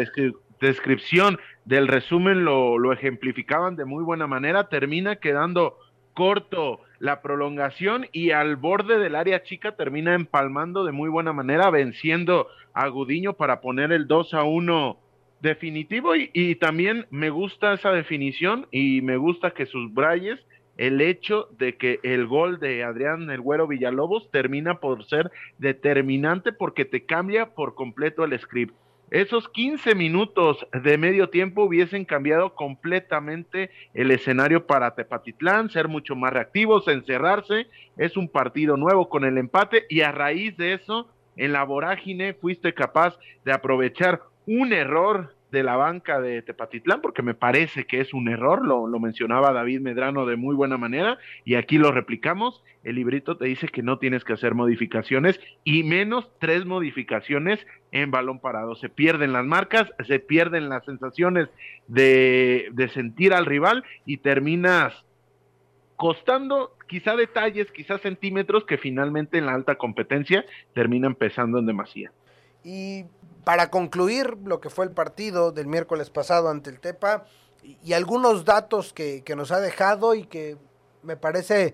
descripción 0.59 1.39
del 1.65 1.87
resumen 1.87 2.45
lo, 2.45 2.77
lo, 2.77 2.93
ejemplificaban 2.93 3.75
de 3.75 3.85
muy 3.85 4.03
buena 4.03 4.27
manera, 4.27 4.69
termina 4.69 5.17
quedando 5.17 5.77
corto 6.13 6.81
la 6.99 7.21
prolongación 7.21 8.07
y 8.11 8.31
al 8.31 8.55
borde 8.55 8.97
del 8.97 9.15
área 9.15 9.43
chica 9.43 9.75
termina 9.75 10.15
empalmando 10.15 10.83
de 10.83 10.91
muy 10.91 11.09
buena 11.09 11.31
manera, 11.31 11.69
venciendo 11.69 12.47
a 12.73 12.87
Gudiño 12.87 13.33
para 13.33 13.61
poner 13.61 13.91
el 13.91 14.07
2 14.07 14.33
a 14.33 14.43
1 14.43 14.97
definitivo. 15.41 16.15
Y, 16.15 16.31
y 16.33 16.55
también 16.55 17.05
me 17.11 17.29
gusta 17.29 17.73
esa 17.73 17.91
definición 17.91 18.67
y 18.71 19.01
me 19.01 19.17
gusta 19.17 19.51
que 19.51 19.65
sus 19.65 19.93
Brayes 19.93 20.39
el 20.77 21.01
hecho 21.01 21.49
de 21.57 21.75
que 21.75 21.99
el 22.03 22.27
gol 22.27 22.59
de 22.59 22.83
Adrián 22.83 23.29
El 23.29 23.41
Güero 23.41 23.67
Villalobos 23.67 24.29
termina 24.31 24.79
por 24.79 25.05
ser 25.05 25.31
determinante 25.57 26.53
porque 26.53 26.85
te 26.85 27.05
cambia 27.05 27.47
por 27.53 27.75
completo 27.75 28.23
el 28.23 28.39
script. 28.39 28.75
Esos 29.09 29.47
15 29.47 29.95
minutos 29.95 30.67
de 30.83 30.97
medio 30.97 31.29
tiempo 31.29 31.63
hubiesen 31.63 32.03
cambiado 32.03 32.53
completamente 32.55 33.69
el 33.93 34.11
escenario 34.11 34.67
para 34.67 34.95
Tepatitlán, 34.95 35.69
ser 35.69 35.87
mucho 35.87 36.15
más 36.15 36.33
reactivos, 36.33 36.89
encerrarse. 36.89 37.67
Es 37.95 38.17
un 38.17 38.27
partido 38.27 38.75
nuevo 38.75 39.07
con 39.07 39.23
el 39.23 39.37
empate 39.37 39.85
y 39.89 40.01
a 40.01 40.11
raíz 40.11 40.57
de 40.57 40.73
eso, 40.73 41.07
en 41.37 41.53
la 41.53 41.63
vorágine 41.63 42.33
fuiste 42.33 42.73
capaz 42.73 43.17
de 43.45 43.53
aprovechar 43.53 44.23
un 44.45 44.73
error 44.73 45.36
de 45.51 45.63
la 45.63 45.75
banca 45.75 46.19
de 46.19 46.41
Tepatitlán, 46.41 47.01
porque 47.01 47.21
me 47.21 47.33
parece 47.33 47.85
que 47.85 48.01
es 48.01 48.13
un 48.13 48.27
error, 48.27 48.65
lo, 48.65 48.87
mencionaba 48.99 49.53
David 49.53 49.79
Medrano 49.79 50.25
de 50.25 50.35
muy 50.35 50.55
buena 50.55 50.77
manera, 50.77 51.17
y 51.45 51.55
aquí 51.55 51.77
lo 51.77 51.91
replicamos, 51.91 52.63
el 52.83 52.95
librito 52.95 53.37
te 53.37 53.45
dice 53.45 53.67
que 53.67 53.81
no 53.81 53.97
tienes 53.97 54.23
que 54.23 54.33
hacer 54.33 54.55
modificaciones, 54.55 55.39
y 55.63 55.83
menos 55.83 56.29
tres 56.39 56.65
modificaciones 56.65 57.65
en 57.91 58.11
balón 58.11 58.39
parado. 58.39 58.75
Se 58.75 58.89
pierden 58.89 59.33
las 59.33 59.45
marcas, 59.45 59.89
se 60.05 60.19
pierden 60.19 60.69
las 60.69 60.83
sensaciones 60.85 61.49
de, 61.87 62.67
de 62.73 62.89
sentir 62.89 63.33
al 63.33 63.45
rival, 63.45 63.83
y 64.05 64.17
terminas 64.17 65.05
costando 65.95 66.75
quizá 66.87 67.15
detalles, 67.15 67.71
quizá 67.71 67.97
centímetros, 67.99 68.65
que 68.65 68.77
finalmente 68.77 69.37
en 69.37 69.45
la 69.45 69.53
alta 69.53 69.75
competencia 69.75 70.45
terminan 70.73 71.15
pesando 71.15 71.59
en 71.59 71.65
demasía. 71.65 72.11
Y 72.63 73.05
para 73.47 73.69
concluir 73.69 74.37
lo 74.43 74.59
que 74.59 74.69
fue 74.69 74.83
el 74.83 74.91
partido 74.91 75.53
del 75.53 75.67
miércoles 75.67 76.09
pasado 76.09 76.49
ante 76.49 76.69
el 76.69 76.81
Tepa 76.81 77.23
y, 77.63 77.93
algunos 77.93 78.43
datos 78.43 78.91
que, 78.91 79.23
nos 79.37 79.53
ha 79.53 79.61
dejado 79.61 80.15
y 80.15 80.25
que 80.25 80.57
me 81.01 81.15
parece 81.15 81.73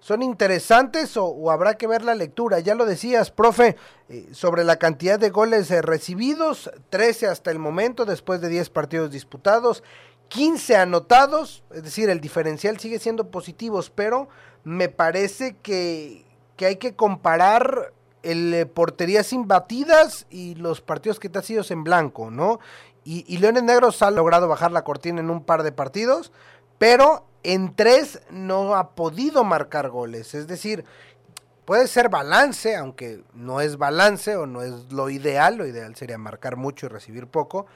son 0.00 0.24
interesantes 0.24 1.16
o, 1.16 1.52
habrá 1.52 1.74
que 1.74 1.86
ver 1.86 2.02
la 2.02 2.16
lectura. 2.16 2.58
Ya 2.58 2.74
lo 2.74 2.86
decías, 2.86 3.30
profe, 3.30 3.76
eh, 4.08 4.30
sobre 4.32 4.64
la 4.64 4.80
cantidad 4.80 5.16
de 5.16 5.30
goles 5.30 5.70
eh, 5.70 5.80
recibidos, 5.80 6.72
13 6.90 7.28
hasta 7.28 7.52
el 7.52 7.60
momento 7.60 8.04
después 8.04 8.40
de 8.40 8.48
10 8.48 8.70
partidos 8.70 9.12
disputados, 9.12 9.84
15 10.26 10.74
anotados, 10.74 11.62
es 11.72 11.84
decir, 11.84 12.10
el 12.10 12.20
diferencial 12.20 12.80
sigue 12.80 12.98
siendo 12.98 13.30
positivo, 13.30 13.80
pero 13.94 14.28
me 14.64 14.88
parece 14.88 15.54
que, 15.62 16.24
que 16.56 16.66
hay 16.66 16.76
que 16.78 16.96
comparar 16.96 17.92
el 18.22 18.54
eh, 18.54 18.66
porterías 18.66 19.26
sin 19.26 19.48
batidas 19.48 20.26
y 20.30 20.54
los 20.54 20.80
partidos 20.80 21.18
que 21.20 21.28
te 21.28 21.38
ha 21.38 21.42
sido 21.42 21.64
en 21.68 21.84
blanco, 21.84 22.30
¿no? 22.30 22.60
Y, 23.04 23.24
y 23.26 23.38
Leones 23.38 23.64
Negros 23.64 24.02
ha 24.02 24.10
logrado 24.10 24.48
bajar 24.48 24.72
la 24.72 24.84
cortina 24.84 25.20
en 25.20 25.30
un 25.30 25.44
par 25.44 25.62
de 25.62 25.72
partidos, 25.72 26.32
pero 26.78 27.24
en 27.42 27.74
tres 27.74 28.20
no 28.30 28.74
ha 28.74 28.90
podido 28.90 29.44
marcar 29.44 29.88
goles. 29.88 30.34
Es 30.34 30.46
decir, 30.46 30.84
puede 31.64 31.86
ser 31.88 32.08
balance, 32.08 32.76
aunque 32.76 33.22
no 33.34 33.60
es 33.60 33.76
balance 33.76 34.36
o 34.36 34.46
no 34.46 34.62
es 34.62 34.92
lo 34.92 35.10
ideal, 35.10 35.56
lo 35.56 35.66
ideal 35.66 35.94
sería 35.96 36.18
marcar 36.18 36.56
mucho 36.56 36.86
y 36.86 36.88
recibir 36.90 37.26
poco, 37.26 37.66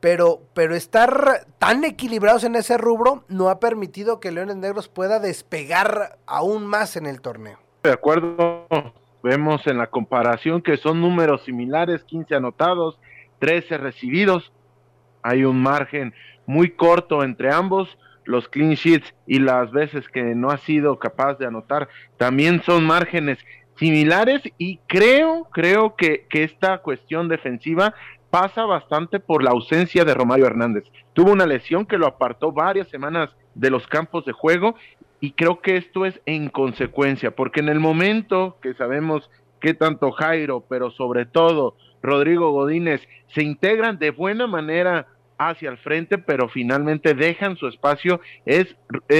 pero, 0.00 0.42
pero 0.54 0.74
estar 0.74 1.46
tan 1.58 1.84
equilibrados 1.84 2.44
en 2.44 2.56
ese 2.56 2.76
rubro 2.76 3.24
no 3.28 3.48
ha 3.48 3.60
permitido 3.60 4.20
que 4.20 4.32
Leones 4.32 4.56
Negros 4.56 4.88
pueda 4.88 5.20
despegar 5.20 6.18
aún 6.26 6.66
más 6.66 6.96
en 6.96 7.06
el 7.06 7.20
torneo. 7.20 7.58
De 7.84 7.92
acuerdo, 7.92 8.66
vemos 9.22 9.66
en 9.66 9.78
la 9.78 9.88
comparación 9.88 10.62
que 10.62 10.76
son 10.76 11.00
números 11.00 11.44
similares, 11.44 12.04
15 12.04 12.34
anotados, 12.34 12.98
13 13.38 13.78
recibidos, 13.78 14.52
hay 15.22 15.44
un 15.44 15.62
margen 15.62 16.14
muy 16.46 16.70
corto 16.70 17.22
entre 17.22 17.52
ambos, 17.52 17.96
los 18.24 18.48
clean 18.48 18.74
sheets 18.74 19.14
y 19.26 19.38
las 19.38 19.72
veces 19.72 20.08
que 20.08 20.22
no 20.34 20.50
ha 20.50 20.58
sido 20.58 20.98
capaz 20.98 21.34
de 21.38 21.46
anotar 21.46 21.88
también 22.16 22.62
son 22.62 22.84
márgenes 22.84 23.38
similares 23.76 24.42
y 24.58 24.78
creo, 24.86 25.48
creo 25.50 25.96
que, 25.96 26.26
que 26.28 26.44
esta 26.44 26.78
cuestión 26.78 27.28
defensiva 27.28 27.94
pasa 28.30 28.64
bastante 28.64 29.20
por 29.20 29.42
la 29.42 29.50
ausencia 29.50 30.04
de 30.04 30.14
Romario 30.14 30.46
Hernández. 30.46 30.84
Tuvo 31.12 31.32
una 31.32 31.46
lesión 31.46 31.84
que 31.84 31.98
lo 31.98 32.06
apartó 32.06 32.52
varias 32.52 32.88
semanas 32.88 33.30
de 33.54 33.70
los 33.70 33.86
campos 33.86 34.24
de 34.24 34.32
juego 34.32 34.74
y 35.22 35.30
creo 35.30 35.60
que 35.60 35.76
esto 35.76 36.04
es 36.04 36.20
en 36.26 36.48
consecuencia, 36.48 37.30
porque 37.30 37.60
en 37.60 37.68
el 37.68 37.78
momento 37.78 38.58
que 38.60 38.74
sabemos 38.74 39.30
que 39.60 39.72
tanto 39.72 40.10
Jairo, 40.10 40.64
pero 40.68 40.90
sobre 40.90 41.26
todo 41.26 41.76
Rodrigo 42.02 42.50
Godínez 42.50 43.06
se 43.28 43.44
integran 43.44 44.00
de 44.00 44.10
buena 44.10 44.48
manera 44.48 45.06
hacia 45.38 45.70
el 45.70 45.78
frente, 45.78 46.18
pero 46.18 46.48
finalmente 46.48 47.14
dejan 47.14 47.56
su 47.56 47.68
espacio. 47.68 48.20
Es, 48.46 48.74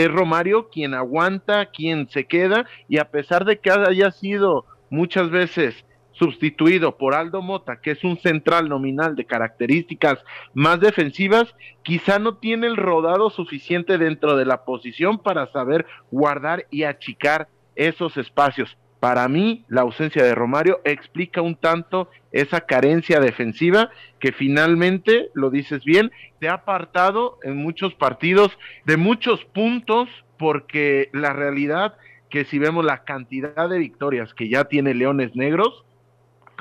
Romario 0.08 0.70
quien 0.70 0.92
aguanta, 0.94 1.66
quien 1.66 2.08
se 2.08 2.24
queda, 2.24 2.66
y 2.88 2.98
a 2.98 3.12
pesar 3.12 3.44
de 3.44 3.60
que 3.60 3.70
haya 3.70 4.10
sido 4.10 4.66
muchas 4.90 5.30
veces 5.30 5.84
sustituido 6.12 6.96
por 6.96 7.14
Aldo 7.14 7.42
Mota, 7.42 7.80
que 7.80 7.92
es 7.92 8.04
un 8.04 8.18
central 8.18 8.68
nominal 8.68 9.16
de 9.16 9.24
características 9.24 10.18
más 10.54 10.80
defensivas, 10.80 11.54
quizá 11.82 12.18
no 12.18 12.36
tiene 12.36 12.66
el 12.66 12.76
rodado 12.76 13.30
suficiente 13.30 13.98
dentro 13.98 14.36
de 14.36 14.44
la 14.44 14.64
posición 14.64 15.18
para 15.18 15.50
saber 15.52 15.86
guardar 16.10 16.66
y 16.70 16.84
achicar 16.84 17.48
esos 17.74 18.16
espacios. 18.16 18.76
Para 19.00 19.26
mí, 19.26 19.64
la 19.66 19.80
ausencia 19.80 20.22
de 20.22 20.34
Romario 20.34 20.80
explica 20.84 21.42
un 21.42 21.56
tanto 21.56 22.08
esa 22.30 22.60
carencia 22.60 23.18
defensiva 23.18 23.90
que 24.20 24.30
finalmente, 24.30 25.30
lo 25.34 25.50
dices 25.50 25.82
bien, 25.84 26.12
te 26.38 26.48
ha 26.48 26.54
apartado 26.54 27.38
en 27.42 27.56
muchos 27.56 27.94
partidos 27.94 28.56
de 28.84 28.96
muchos 28.96 29.44
puntos 29.46 30.08
porque 30.38 31.08
la 31.12 31.32
realidad 31.32 31.94
que 32.30 32.44
si 32.44 32.58
vemos 32.58 32.84
la 32.84 33.04
cantidad 33.04 33.68
de 33.68 33.78
victorias 33.78 34.32
que 34.34 34.48
ya 34.48 34.64
tiene 34.64 34.94
Leones 34.94 35.34
Negros, 35.34 35.84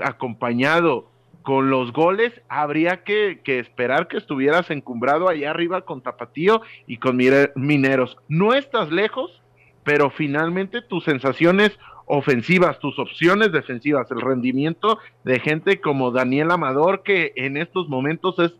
acompañado 0.03 1.11
con 1.41 1.69
los 1.69 1.91
goles, 1.91 2.33
habría 2.49 3.03
que, 3.03 3.39
esperar 3.45 4.07
que 4.07 4.17
estuvieras 4.17 4.69
encumbrado 4.69 5.27
allá 5.27 5.49
arriba 5.49 5.81
con 5.81 6.01
Tapatío 6.01 6.61
y 6.87 6.97
con 6.97 7.17
Mineros. 7.55 8.17
No 8.27 8.53
estás 8.53 8.91
lejos, 8.91 9.41
pero 9.83 10.09
finalmente 10.11 10.81
tus 10.81 11.03
sensaciones 11.03 11.77
ofensivas, 12.05 12.79
tus 12.79 12.99
opciones 12.99 13.51
defensivas, 13.51 14.11
el 14.11 14.21
rendimiento 14.21 14.99
de 15.23 15.39
gente 15.39 15.79
como 15.79 16.11
Daniel 16.11 16.51
Amador, 16.51 17.03
que 17.03 17.33
en 17.35 17.57
estos 17.57 17.87
momentos 17.87 18.37
es 18.39 18.53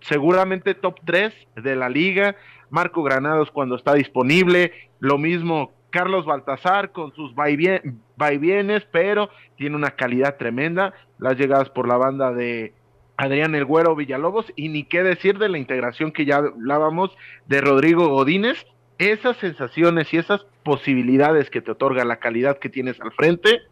seguramente 0.00 0.74
top 0.74 0.96
3 1.04 1.32
de 1.56 1.76
la 1.76 1.88
liga, 1.88 2.36
Marco 2.68 3.02
Granados 3.02 3.50
cuando 3.50 3.76
está 3.76 3.94
disponible, 3.94 4.72
lo 4.98 5.18
mismo 5.18 5.72
Carlos 5.96 6.26
Baltazar 6.26 6.92
con 6.92 7.14
sus 7.14 7.34
vaivienes, 7.34 8.86
pero 8.92 9.30
tiene 9.56 9.76
una 9.76 9.92
calidad 9.92 10.36
tremenda, 10.36 10.92
las 11.18 11.38
llegadas 11.38 11.70
por 11.70 11.88
la 11.88 11.96
banda 11.96 12.32
de 12.32 12.74
Adrián 13.16 13.54
El 13.54 13.64
Güero 13.64 13.96
Villalobos. 13.96 14.52
Y 14.56 14.68
ni 14.68 14.84
qué 14.84 15.02
decir 15.02 15.38
de 15.38 15.48
la 15.48 15.56
integración 15.56 16.12
que 16.12 16.26
ya 16.26 16.36
hablábamos 16.36 17.16
de 17.46 17.62
Rodrigo 17.62 18.08
Godínez, 18.08 18.66
esas 18.98 19.38
sensaciones 19.38 20.12
y 20.12 20.18
esas 20.18 20.44
posibilidades 20.64 21.48
que 21.48 21.62
te 21.62 21.70
otorga 21.70 22.04
la 22.04 22.16
calidad 22.16 22.58
que 22.58 22.68
tienes 22.68 23.00
al 23.00 23.12
frente 23.12 23.62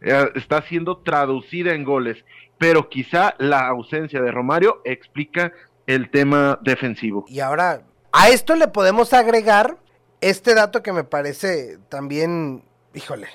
eh, 0.00 0.30
está 0.36 0.62
siendo 0.62 0.96
traducida 0.96 1.74
en 1.74 1.84
goles, 1.84 2.24
pero 2.56 2.88
quizá 2.88 3.34
la 3.36 3.68
ausencia 3.68 4.22
de 4.22 4.32
Romario 4.32 4.80
explica 4.86 5.52
el 5.86 6.08
tema 6.08 6.58
defensivo. 6.62 7.26
Y 7.28 7.40
ahora, 7.40 7.82
a 8.10 8.30
esto 8.30 8.56
le 8.56 8.68
podemos 8.68 9.12
agregar 9.12 9.83
este 10.30 10.54
dato 10.54 10.82
que 10.82 10.92
me 10.92 11.04
parece 11.04 11.78
también, 11.90 12.64
híjole, 12.94 13.28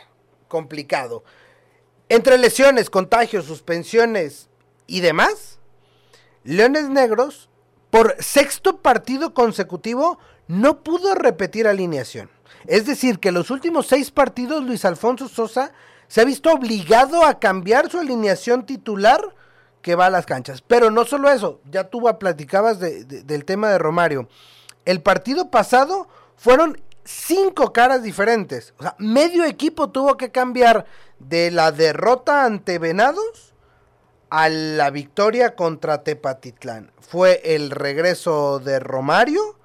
complicado. 0.48 1.24
Entre 2.10 2.40
lesiones, 2.40 2.90
contagios, 2.90 3.46
suspensiones 3.46 4.50
y 4.88 5.02
demás, 5.02 5.60
Leones 6.44 6.90
Negros, 6.90 7.48
por 7.92 8.16
sexto 8.20 8.82
partido 8.82 9.36
consecutivo, 9.36 10.18
no 10.48 10.82
pudo 10.82 11.14
repetir 11.14 11.68
alineación. 11.68 12.32
Es 12.66 12.88
decir, 12.88 13.20
que 13.20 13.32
los 13.32 13.52
últimos 13.52 13.86
seis 13.86 14.10
partidos 14.10 14.64
Luis 14.64 14.84
Alfonso 14.84 15.28
Sosa 15.28 15.72
se 16.08 16.22
ha 16.22 16.26
visto 16.26 16.52
obligado 16.52 17.24
a 17.24 17.40
cambiar 17.40 17.92
su 17.92 18.00
alineación 18.00 18.66
titular 18.66 19.22
que 19.84 19.94
va 19.94 20.08
a 20.08 20.10
las 20.10 20.26
canchas. 20.26 20.64
Pero 20.64 20.90
no 20.90 21.06
solo 21.06 21.30
eso, 21.30 21.62
ya 21.70 21.84
tú 21.84 22.02
platicabas 22.20 22.80
del 22.80 23.46
tema 23.46 23.70
de 23.70 23.78
Romario. 23.78 24.28
El 24.86 25.04
partido 25.04 25.52
pasado 25.52 26.08
fueron 26.40 26.82
cinco 27.04 27.74
caras 27.74 28.02
diferentes. 28.02 28.74
O 28.80 28.84
sea, 28.84 28.96
medio 28.98 29.44
equipo 29.44 29.90
tuvo 29.90 30.18
que 30.18 30.32
cambiar 30.32 30.86
de 31.20 31.52
la 31.52 31.72
derrota 31.72 32.46
ante 32.46 32.80
Venados 32.80 33.54
a 34.30 34.48
la 34.48 34.90
victoria 34.90 35.56
contra 35.56 36.04
Tepatitlán. 36.04 36.92
Fue 37.02 37.42
el 37.44 37.72
regreso 37.72 38.60
de 38.60 38.80
Romario 38.80 39.60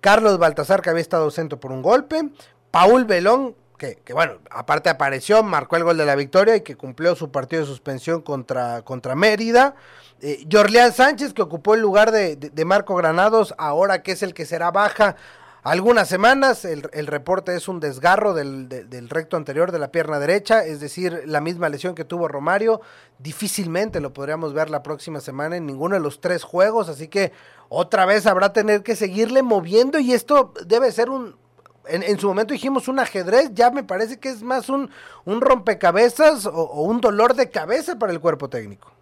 Carlos 0.00 0.38
Baltasar, 0.38 0.82
que 0.82 0.90
había 0.90 1.02
estado 1.02 1.24
ausente 1.24 1.56
por 1.56 1.72
un 1.72 1.82
golpe, 1.82 2.30
Paul 2.70 3.04
Belón, 3.04 3.54
que, 3.76 3.98
bueno, 4.12 4.38
aparte 4.50 4.90
apareció, 4.90 5.44
marcó 5.44 5.76
el 5.76 5.84
gol 5.84 5.96
de 5.96 6.04
la 6.04 6.16
victoria 6.16 6.56
y 6.56 6.62
que 6.62 6.76
cumplió 6.76 7.14
su 7.14 7.30
partido 7.30 7.62
de 7.62 7.68
suspensión 7.68 8.22
contra, 8.22 8.82
contra 8.82 9.14
Mérida. 9.14 9.76
Eh, 10.20 10.44
Jorleán 10.50 10.92
Sánchez, 10.92 11.32
que 11.32 11.42
ocupó 11.42 11.74
el 11.74 11.80
lugar 11.80 12.10
de, 12.10 12.34
de, 12.34 12.64
Marco 12.64 12.96
Granados, 12.96 13.54
ahora 13.56 14.02
que 14.02 14.12
es 14.12 14.22
el 14.24 14.34
que 14.34 14.46
será 14.46 14.72
baja 14.72 15.14
algunas 15.70 16.08
semanas. 16.08 16.64
El, 16.64 16.88
el 16.92 17.06
reporte 17.06 17.54
es 17.54 17.68
un 17.68 17.80
desgarro 17.80 18.34
del, 18.34 18.68
recto 19.08 19.36
anterior 19.36 19.72
de 19.72 19.78
la 19.78 19.92
pierna 19.92 20.18
derecha, 20.18 20.64
es 20.64 20.80
decir, 20.80 21.22
la 21.26 21.40
misma 21.40 21.68
lesión 21.68 21.94
que 21.94 22.04
tuvo 22.04 22.28
Romario. 22.28 22.80
Difícilmente 23.18 24.00
lo 24.00 24.12
podríamos 24.12 24.54
ver 24.54 24.70
la 24.70 24.82
próxima 24.82 25.20
semana 25.20 25.56
en 25.56 25.66
ninguno 25.66 25.94
de 25.94 26.00
los 26.00 26.20
tres 26.20 26.42
juegos, 26.42 26.88
así 26.88 27.08
que 27.08 27.32
otra 27.68 28.06
vez 28.06 28.26
habrá 28.26 28.52
tener 28.52 28.82
que 28.82 28.96
seguirle 28.96 29.42
moviendo 29.42 29.98
y 29.98 30.12
esto 30.12 30.54
debe 30.66 30.90
ser 30.90 31.10
un, 31.10 31.36
en, 31.88 32.18
su 32.18 32.28
momento 32.28 32.52
dijimos 32.52 32.88
un 32.88 32.98
ajedrez, 32.98 33.50
ya 33.52 33.70
me 33.70 33.84
parece 33.84 34.18
que 34.18 34.28
es 34.28 34.42
más 34.42 34.68
un, 34.68 34.90
un 35.24 35.40
rompecabezas 35.40 36.46
o, 36.46 36.82
un 36.82 37.00
dolor 37.00 37.34
de 37.34 37.50
cabeza 37.50 37.98
para 37.98 38.12
el 38.12 38.20
cuerpo 38.20 38.48
técnico. 38.48 38.92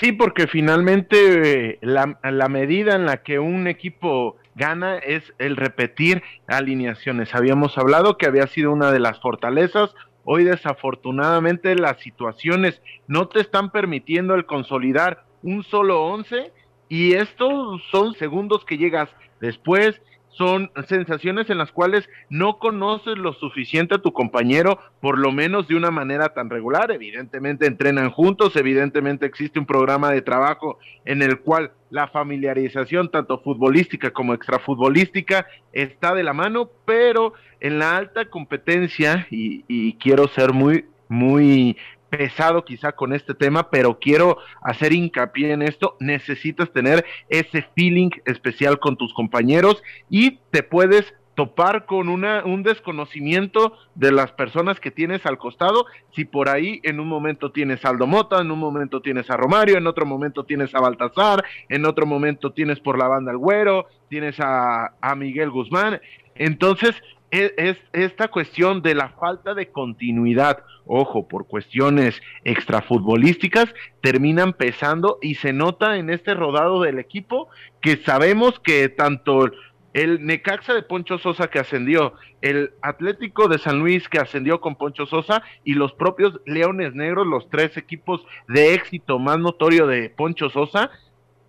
Sí, 0.00 0.12
porque 0.12 0.48
finalmente 0.48 1.70
eh, 1.70 1.78
la, 1.80 2.18
la, 2.22 2.48
medida 2.48 2.96
en 2.96 3.06
la 3.06 3.22
que 3.22 3.38
un 3.38 3.68
equipo 3.68 4.36
gana 4.54 4.98
es 4.98 5.32
el 5.38 5.56
repetir 5.56 6.22
alineaciones. 6.46 7.34
Habíamos 7.34 7.76
hablado 7.78 8.16
que 8.16 8.26
había 8.26 8.46
sido 8.46 8.72
una 8.72 8.90
de 8.90 9.00
las 9.00 9.20
fortalezas. 9.20 9.94
Hoy 10.24 10.44
desafortunadamente 10.44 11.74
las 11.74 12.00
situaciones 12.00 12.80
no 13.06 13.28
te 13.28 13.40
están 13.40 13.70
permitiendo 13.70 14.34
el 14.34 14.46
consolidar 14.46 15.24
un 15.42 15.62
solo 15.64 16.02
once 16.04 16.52
y 16.88 17.14
estos 17.14 17.82
son 17.90 18.14
segundos 18.14 18.64
que 18.64 18.78
llegas 18.78 19.10
después, 19.40 20.00
son 20.36 20.70
sensaciones 20.88 21.50
en 21.50 21.58
las 21.58 21.72
cuales 21.72 22.08
no 22.28 22.58
conoces 22.58 23.16
lo 23.16 23.32
suficiente 23.34 23.96
a 23.96 24.02
tu 24.02 24.12
compañero, 24.12 24.78
por 25.00 25.18
lo 25.18 25.32
menos 25.32 25.68
de 25.68 25.76
una 25.76 25.90
manera 25.90 26.30
tan 26.30 26.50
regular. 26.50 26.90
Evidentemente 26.90 27.66
entrenan 27.66 28.10
juntos, 28.10 28.56
evidentemente 28.56 29.26
existe 29.26 29.58
un 29.58 29.66
programa 29.66 30.10
de 30.10 30.22
trabajo 30.22 30.78
en 31.04 31.22
el 31.22 31.40
cual 31.40 31.72
la 31.90 32.08
familiarización, 32.08 33.10
tanto 33.10 33.40
futbolística 33.40 34.10
como 34.10 34.34
extrafutbolística, 34.34 35.46
está 35.72 36.14
de 36.14 36.24
la 36.24 36.32
mano, 36.32 36.70
pero 36.84 37.34
en 37.60 37.78
la 37.78 37.96
alta 37.96 38.26
competencia, 38.26 39.26
y, 39.30 39.64
y 39.68 39.94
quiero 39.94 40.26
ser 40.28 40.52
muy, 40.52 40.86
muy 41.08 41.76
pesado 42.16 42.64
quizá 42.64 42.92
con 42.92 43.12
este 43.12 43.34
tema, 43.34 43.70
pero 43.70 43.98
quiero 43.98 44.38
hacer 44.62 44.92
hincapié 44.92 45.52
en 45.52 45.62
esto, 45.62 45.96
necesitas 46.00 46.70
tener 46.72 47.04
ese 47.28 47.66
feeling 47.74 48.10
especial 48.24 48.78
con 48.78 48.96
tus 48.96 49.12
compañeros 49.14 49.82
y 50.08 50.38
te 50.50 50.62
puedes 50.62 51.14
topar 51.34 51.84
con 51.86 52.08
una, 52.08 52.44
un 52.44 52.62
desconocimiento 52.62 53.76
de 53.96 54.12
las 54.12 54.30
personas 54.30 54.78
que 54.78 54.92
tienes 54.92 55.26
al 55.26 55.36
costado, 55.36 55.86
si 56.12 56.24
por 56.24 56.48
ahí 56.48 56.80
en 56.84 57.00
un 57.00 57.08
momento 57.08 57.50
tienes 57.50 57.84
a 57.84 57.88
Aldo 57.88 58.06
Mota, 58.06 58.40
en 58.40 58.52
un 58.52 58.60
momento 58.60 59.00
tienes 59.00 59.28
a 59.30 59.36
Romario, 59.36 59.76
en 59.76 59.88
otro 59.88 60.06
momento 60.06 60.44
tienes 60.44 60.72
a 60.76 60.80
Baltasar, 60.80 61.44
en 61.68 61.86
otro 61.86 62.06
momento 62.06 62.52
tienes 62.52 62.78
por 62.78 62.96
la 62.98 63.08
banda 63.08 63.32
al 63.32 63.38
Güero, 63.38 63.88
tienes 64.08 64.38
a, 64.38 64.94
a 65.00 65.14
Miguel 65.16 65.50
Guzmán, 65.50 66.00
entonces 66.36 66.94
es, 67.30 67.52
es, 67.56 67.78
esta 67.92 68.28
cuestión 68.28 68.82
de 68.82 68.94
la 68.94 69.10
falta 69.10 69.54
de 69.54 69.68
continuidad, 69.68 70.62
ojo, 70.86 71.26
por 71.26 71.46
cuestiones 71.46 72.20
extrafutbolísticas, 72.44 73.74
terminan 74.00 74.52
pesando 74.52 75.18
y 75.20 75.36
se 75.36 75.52
nota 75.52 75.96
en 75.96 76.10
este 76.10 76.34
rodado 76.34 76.82
del 76.82 76.98
equipo 76.98 77.48
que 77.80 77.96
sabemos 77.96 78.60
que 78.60 78.88
tanto 78.88 79.50
el 79.94 80.26
Necaxa 80.26 80.74
de 80.74 80.82
Poncho 80.82 81.18
Sosa 81.18 81.48
que 81.48 81.60
ascendió, 81.60 82.14
el 82.42 82.72
Atlético 82.82 83.48
de 83.48 83.58
San 83.58 83.78
Luis 83.78 84.08
que 84.08 84.18
ascendió 84.18 84.60
con 84.60 84.74
Poncho 84.74 85.06
Sosa 85.06 85.42
y 85.62 85.74
los 85.74 85.92
propios 85.92 86.40
Leones 86.44 86.94
Negros, 86.94 87.26
los 87.26 87.48
tres 87.48 87.76
equipos 87.76 88.26
de 88.48 88.74
éxito 88.74 89.18
más 89.18 89.38
notorio 89.38 89.86
de 89.86 90.10
Poncho 90.10 90.50
Sosa, 90.50 90.90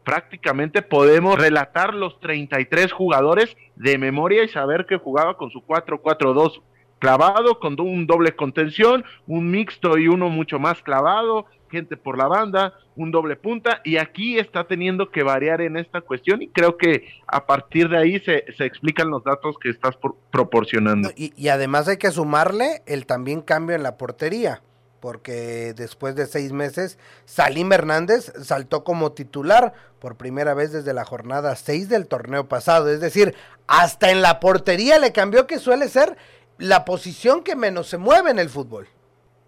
prácticamente 0.06 0.82
podemos 0.82 1.38
relatar 1.38 1.94
los 1.94 2.20
33 2.22 2.94
jugadores 2.94 3.58
de 3.76 3.98
memoria 3.98 4.44
y 4.44 4.48
saber 4.48 4.86
que 4.86 4.98
jugaba 4.98 5.36
con 5.36 5.50
su 5.50 5.62
4-4-2 5.66 6.62
clavado, 7.00 7.60
con 7.60 7.80
un 7.82 8.08
doble 8.08 8.36
contención, 8.36 9.04
un 9.28 9.52
mixto 9.52 9.98
y 9.98 10.08
uno 10.08 10.30
mucho 10.30 10.60
más 10.60 10.82
clavado, 10.82 11.46
gente 11.70 11.98
por 11.98 12.18
la 12.18 12.28
banda, 12.28 12.74
un 12.96 13.12
doble 13.12 13.36
punta, 13.36 13.82
y 13.84 13.98
aquí 13.98 14.40
está 14.40 14.66
teniendo 14.66 15.12
que 15.12 15.24
variar 15.24 15.62
en 15.62 15.76
esta 15.76 16.02
cuestión 16.02 16.42
y 16.42 16.48
creo 16.48 16.78
que 16.78 17.08
a 17.28 17.46
partir 17.46 17.90
de 17.90 17.98
ahí 17.98 18.20
se, 18.20 18.46
se 18.58 18.66
explican 18.66 19.10
los 19.10 19.24
datos 19.24 19.58
que 19.60 19.70
estás 19.70 19.98
por, 19.98 20.16
proporcionando. 20.32 21.10
Y, 21.18 21.34
y, 21.36 21.50
además 21.50 21.88
hay 21.88 21.98
que 21.98 22.12
sumarle 22.12 22.82
el 22.86 23.06
también 23.06 23.42
cambio 23.42 23.76
en 23.76 23.84
la 23.84 23.98
portería, 23.98 24.62
porque 25.06 25.76
después 25.76 26.16
de 26.16 26.26
seis 26.26 26.52
meses 26.52 26.98
Salim 27.26 27.72
Hernández 27.72 28.34
saltó 28.42 28.84
como 28.84 29.12
titular 29.12 29.76
por 30.00 30.18
primera 30.18 30.56
vez 30.56 30.72
desde 30.72 30.96
la 30.96 31.06
jornada 31.06 31.56
6 31.56 31.90
del 31.90 32.08
torneo 32.08 32.48
pasado, 32.48 32.90
es 32.90 33.02
decir, 33.02 33.36
hasta 33.68 34.10
en 34.10 34.24
la 34.24 34.40
portería 34.40 34.98
le 34.98 35.12
cambió 35.12 35.46
que 35.46 35.60
suele 35.60 35.90
ser 35.90 36.18
la 36.58 36.86
posición 36.86 37.44
que 37.44 37.56
menos 37.56 37.86
se 37.88 38.00
mueve 38.00 38.32
en 38.32 38.40
el 38.40 38.50
fútbol. 38.50 38.88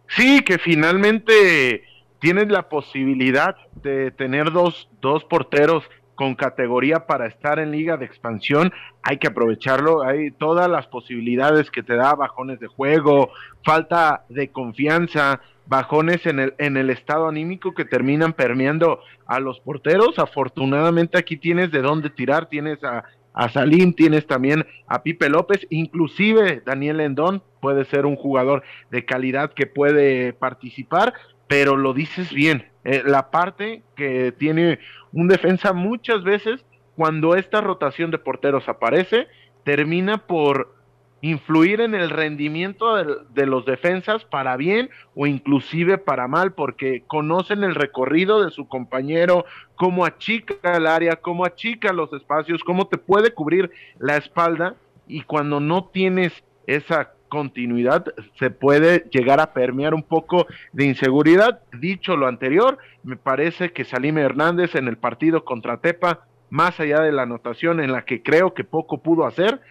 Sí, 0.10 0.44
que 0.44 0.60
finalmente 0.60 1.82
tienes 2.20 2.50
la 2.50 2.70
posibilidad 2.70 3.56
de 3.82 4.12
tener 4.12 4.52
dos, 4.52 4.88
dos 5.02 5.24
porteros 5.24 5.84
con 6.18 6.34
categoría 6.34 7.06
para 7.06 7.28
estar 7.28 7.60
en 7.60 7.72
liga 7.72 7.96
de 7.96 8.06
expansión, 8.06 8.74
hay 9.04 9.18
que 9.18 9.28
aprovecharlo, 9.28 10.02
hay 10.02 10.32
todas 10.32 10.68
las 10.68 10.88
posibilidades 10.88 11.70
que 11.70 11.84
te 11.84 11.96
da 11.96 12.16
bajones 12.16 12.60
de 12.60 12.66
juego, 12.66 13.30
falta 13.64 14.26
de 14.28 14.50
confianza, 14.50 15.40
bajones 15.68 16.26
en 16.26 16.40
el, 16.40 16.56
en 16.58 16.76
el 16.76 16.90
estado 16.90 17.28
anímico 17.28 17.76
que 17.76 17.86
terminan 17.86 18.34
permeando 18.34 19.00
a 19.28 19.40
los 19.40 19.60
porteros. 19.60 20.18
Afortunadamente 20.18 21.20
aquí 21.20 21.38
tienes 21.38 21.72
de 21.72 21.84
dónde 21.84 22.10
tirar, 22.10 22.48
tienes 22.48 22.84
a, 22.84 23.04
a 23.34 23.50
Salim, 23.50 23.94
tienes 23.94 24.26
también 24.26 24.66
a 24.88 25.04
Pipe 25.04 25.30
López, 25.30 25.68
inclusive 25.70 26.64
Daniel 26.66 27.00
Endón 27.00 27.44
puede 27.62 27.86
ser 27.86 28.08
un 28.08 28.16
jugador 28.16 28.64
de 28.90 29.06
calidad 29.06 29.54
que 29.54 29.68
puede 29.68 30.34
participar, 30.34 31.14
pero 31.48 31.76
lo 31.78 31.94
dices 31.94 32.32
bien, 32.32 32.68
eh, 32.84 33.04
la 33.06 33.32
parte 33.32 33.84
que 33.96 34.32
tiene 34.32 34.80
un 35.12 35.28
defensa 35.28 35.74
muchas 35.74 36.24
veces 36.24 36.66
cuando 36.96 37.36
esta 37.36 37.62
rotación 37.62 38.12
de 38.12 38.18
porteros 38.18 38.68
aparece, 38.68 39.28
termina 39.64 40.18
por 40.26 40.76
influir 41.22 41.82
en 41.82 41.96
el 41.96 42.10
rendimiento 42.10 42.96
de, 42.96 43.16
de, 43.34 43.46
los 43.46 43.66
defensas 43.66 44.24
para 44.24 44.56
bien 44.56 44.90
o 45.16 45.26
inclusive 45.26 45.98
para 45.98 46.28
mal, 46.28 46.54
porque 46.54 47.04
conocen 47.08 47.64
el 47.64 47.76
recorrido 47.76 48.44
de 48.44 48.52
su 48.52 48.68
compañero, 48.68 49.46
cómo 49.76 50.06
achica 50.06 50.78
el 50.78 50.86
área, 50.86 51.16
cómo 51.16 51.46
achica 51.46 51.92
los 51.94 52.12
espacios, 52.14 52.64
cómo 52.64 52.88
te 52.88 52.98
puede 52.98 53.32
cubrir 53.34 53.72
la 54.00 54.18
espalda 54.18 54.76
y 55.08 55.22
cuando 55.22 55.60
no 55.60 55.86
tienes 55.86 56.44
esa 56.68 57.14
continuidad 57.30 58.06
se 58.40 58.50
puede 58.50 59.08
llegar 59.12 59.40
a 59.40 59.54
permear 59.54 59.94
un 59.94 60.04
poco 60.04 60.48
de 60.74 60.86
inseguridad. 60.86 61.62
Dicho 61.80 62.16
lo 62.16 62.28
anterior, 62.28 62.78
me 63.04 63.16
parece 63.16 63.72
que 63.72 63.86
Salime 63.86 64.22
Hernández 64.22 64.76
en 64.76 64.88
el 64.88 64.98
partido 64.98 65.46
contra 65.46 65.78
Tepa, 65.78 66.26
más 66.50 66.80
allá 66.80 67.02
de 67.02 67.12
la 67.12 67.24
anotación 67.24 67.80
en 67.80 67.92
la 67.92 68.06
que 68.06 68.24
creo 68.24 68.54
que 68.54 68.64
poco 68.64 69.00
pudo 69.00 69.26
hacer, 69.26 69.62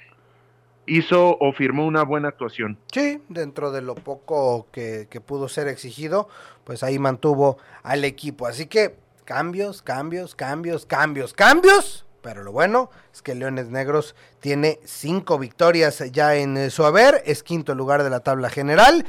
hizo 0.86 1.36
o 1.40 1.52
firmó 1.52 1.86
una 1.86 2.04
buena 2.04 2.28
actuación. 2.28 2.78
Sí, 2.92 3.20
dentro 3.28 3.72
de 3.72 3.82
lo 3.82 3.94
poco 3.94 4.68
que, 4.72 5.08
que, 5.10 5.20
pudo 5.20 5.48
ser 5.48 5.68
exigido, 5.68 6.28
pues 6.64 6.82
ahí 6.82 6.98
mantuvo 6.98 7.58
al 7.82 8.04
equipo. 8.04 8.46
Así 8.46 8.66
que 8.66 8.94
cambios, 9.24 9.82
cambios, 9.82 10.34
cambios, 10.34 10.86
cambios, 10.86 11.34
cambios. 11.34 12.05
Pero 12.22 12.42
lo 12.42 12.52
bueno 12.52 12.90
es 13.12 13.22
que 13.22 13.34
Leones 13.34 13.68
Negros 13.68 14.14
tiene 14.40 14.80
cinco 14.84 15.38
victorias 15.38 16.02
ya 16.12 16.34
en 16.34 16.70
su 16.70 16.84
haber, 16.84 17.22
es 17.26 17.42
quinto 17.42 17.74
lugar 17.74 18.02
de 18.02 18.10
la 18.10 18.20
tabla 18.20 18.50
general. 18.50 19.06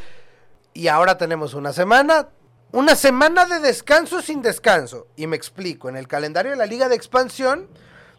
Y 0.74 0.88
ahora 0.88 1.17
tenemos 1.17 1.54
una 1.54 1.74
semana, 1.74 2.30
una 2.72 2.96
semana 2.96 3.46
de 3.46 3.60
descanso 3.60 4.22
sin 4.22 4.41
descanso. 4.41 5.08
Y 5.15 5.28
me 5.28 5.36
explico, 5.36 5.89
en 5.89 5.98
el 5.98 6.08
calendario 6.08 6.52
de 6.52 6.58
la 6.58 6.65
Liga 6.65 6.89
de 6.89 6.96
Expansión 6.96 7.67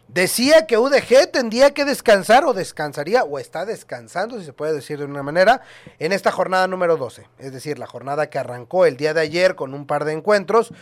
decía 0.09 0.65
que 0.65 0.77
UDG 0.77 1.31
tendría 1.31 1.73
que 1.73 1.85
descansar 1.85 2.43
o 2.43 2.53
descansaría 2.53 3.23
o 3.23 3.39
está 3.39 3.65
descansando, 3.65 4.39
si 4.39 4.45
se 4.45 4.53
puede 4.53 4.73
decir 4.73 4.99
de 4.99 5.05
una 5.05 5.23
manera, 5.23 5.61
en 5.99 6.11
esta 6.11 6.31
jornada 6.31 6.67
número 6.67 6.97
12. 6.97 7.27
Es 7.37 7.53
decir, 7.53 7.79
la 7.79 7.87
jornada 7.87 8.29
que 8.29 8.39
arrancó 8.39 8.85
el 8.85 8.97
día 8.97 9.13
de 9.13 9.21
ayer 9.21 9.55
con 9.55 9.73
un 9.73 9.85
par 9.85 10.05
de 10.05 10.13
encuentros. 10.13 10.73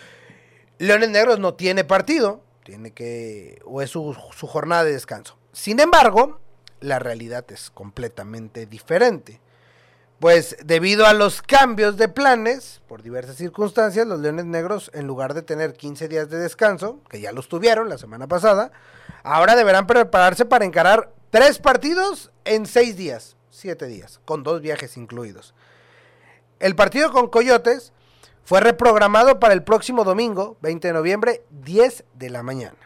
Leones 0.80 1.10
Negros 1.10 1.40
no 1.40 1.56
tiene 1.56 1.84
partido, 1.84 2.42
tiene 2.68 2.92
que, 2.92 3.62
o 3.64 3.82
es 3.82 3.92
su, 3.92 4.14
su, 4.36 4.46
jornada 4.46 4.84
de 4.84 4.92
descanso. 4.92 5.38
Sin 5.54 5.80
embargo, 5.80 6.42
la 6.82 7.00
realidad 7.00 7.46
es 7.50 7.70
completamente 7.70 8.66
diferente. 8.66 9.40
Pues 10.20 10.58
debido 10.66 11.06
a 11.06 11.14
los 11.14 11.42
cambios 11.42 11.96
de 11.96 12.10
planes, 12.10 12.82
por 12.90 13.04
diversas 13.04 13.38
circunstancias, 13.38 14.06
los 14.06 14.20
Leones 14.20 14.44
Negros, 14.44 14.92
en 14.94 15.08
lugar 15.08 15.34
de 15.34 15.44
tener 15.44 15.76
15 15.76 16.10
días 16.10 16.30
de 16.30 16.40
descanso, 16.40 17.00
que 17.10 17.22
ya 17.22 17.32
los 17.32 17.48
tuvieron 17.48 17.88
la 17.88 17.98
semana 17.98 18.28
pasada, 18.28 18.74
ahora 19.24 19.56
deberán 19.56 19.88
prepararse 19.88 20.44
para 20.44 20.66
encarar 20.66 21.14
tres 21.30 21.60
partidos 21.60 22.32
en 22.44 22.66
seis 22.66 22.98
días, 22.98 23.38
siete 23.50 23.88
días, 23.88 24.20
con 24.26 24.44
dos 24.44 24.60
viajes 24.60 24.98
incluidos. 24.98 25.56
El 26.60 26.76
partido 26.76 27.14
con 27.14 27.30
Coyotes 27.30 27.94
fue 28.48 28.62
reprogramado 28.62 29.42
para 29.42 29.54
el 29.54 29.62
próximo 29.62 30.06
domingo, 30.06 30.56
20 30.62 30.88
de 30.88 30.94
noviembre, 30.94 31.44
10 31.50 32.06
de 32.14 32.30
la 32.30 32.44
mañana. 32.44 32.78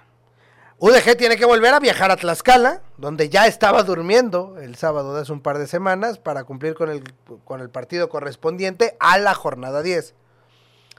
UDG 0.80 1.16
tiene 1.18 1.38
que 1.38 1.46
volver 1.46 1.72
a 1.72 1.80
viajar 1.80 2.10
a 2.10 2.16
Tlaxcala, 2.16 2.82
donde 2.98 3.30
ya 3.30 3.46
estaba 3.46 3.84
durmiendo 3.84 4.58
el 4.60 4.76
sábado 4.76 5.14
de 5.14 5.22
hace 5.22 5.32
un 5.32 5.40
par 5.40 5.60
de 5.60 5.68
semanas 5.68 6.18
para 6.18 6.46
cumplir 6.46 6.74
con 6.74 6.90
el, 6.90 7.04
con 7.46 7.62
el 7.62 7.70
partido 7.70 8.10
correspondiente 8.10 8.98
a 9.00 9.20
la 9.20 9.36
jornada 9.36 9.84
10. 9.84 10.16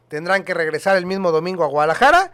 Tendrán 0.07 0.44
que 0.44 0.55
regresar 0.55 0.96
el 0.96 1.07
mismo 1.07 1.33
domingo 1.33 1.64
a 1.64 1.66
Guadalajara. 1.66 2.31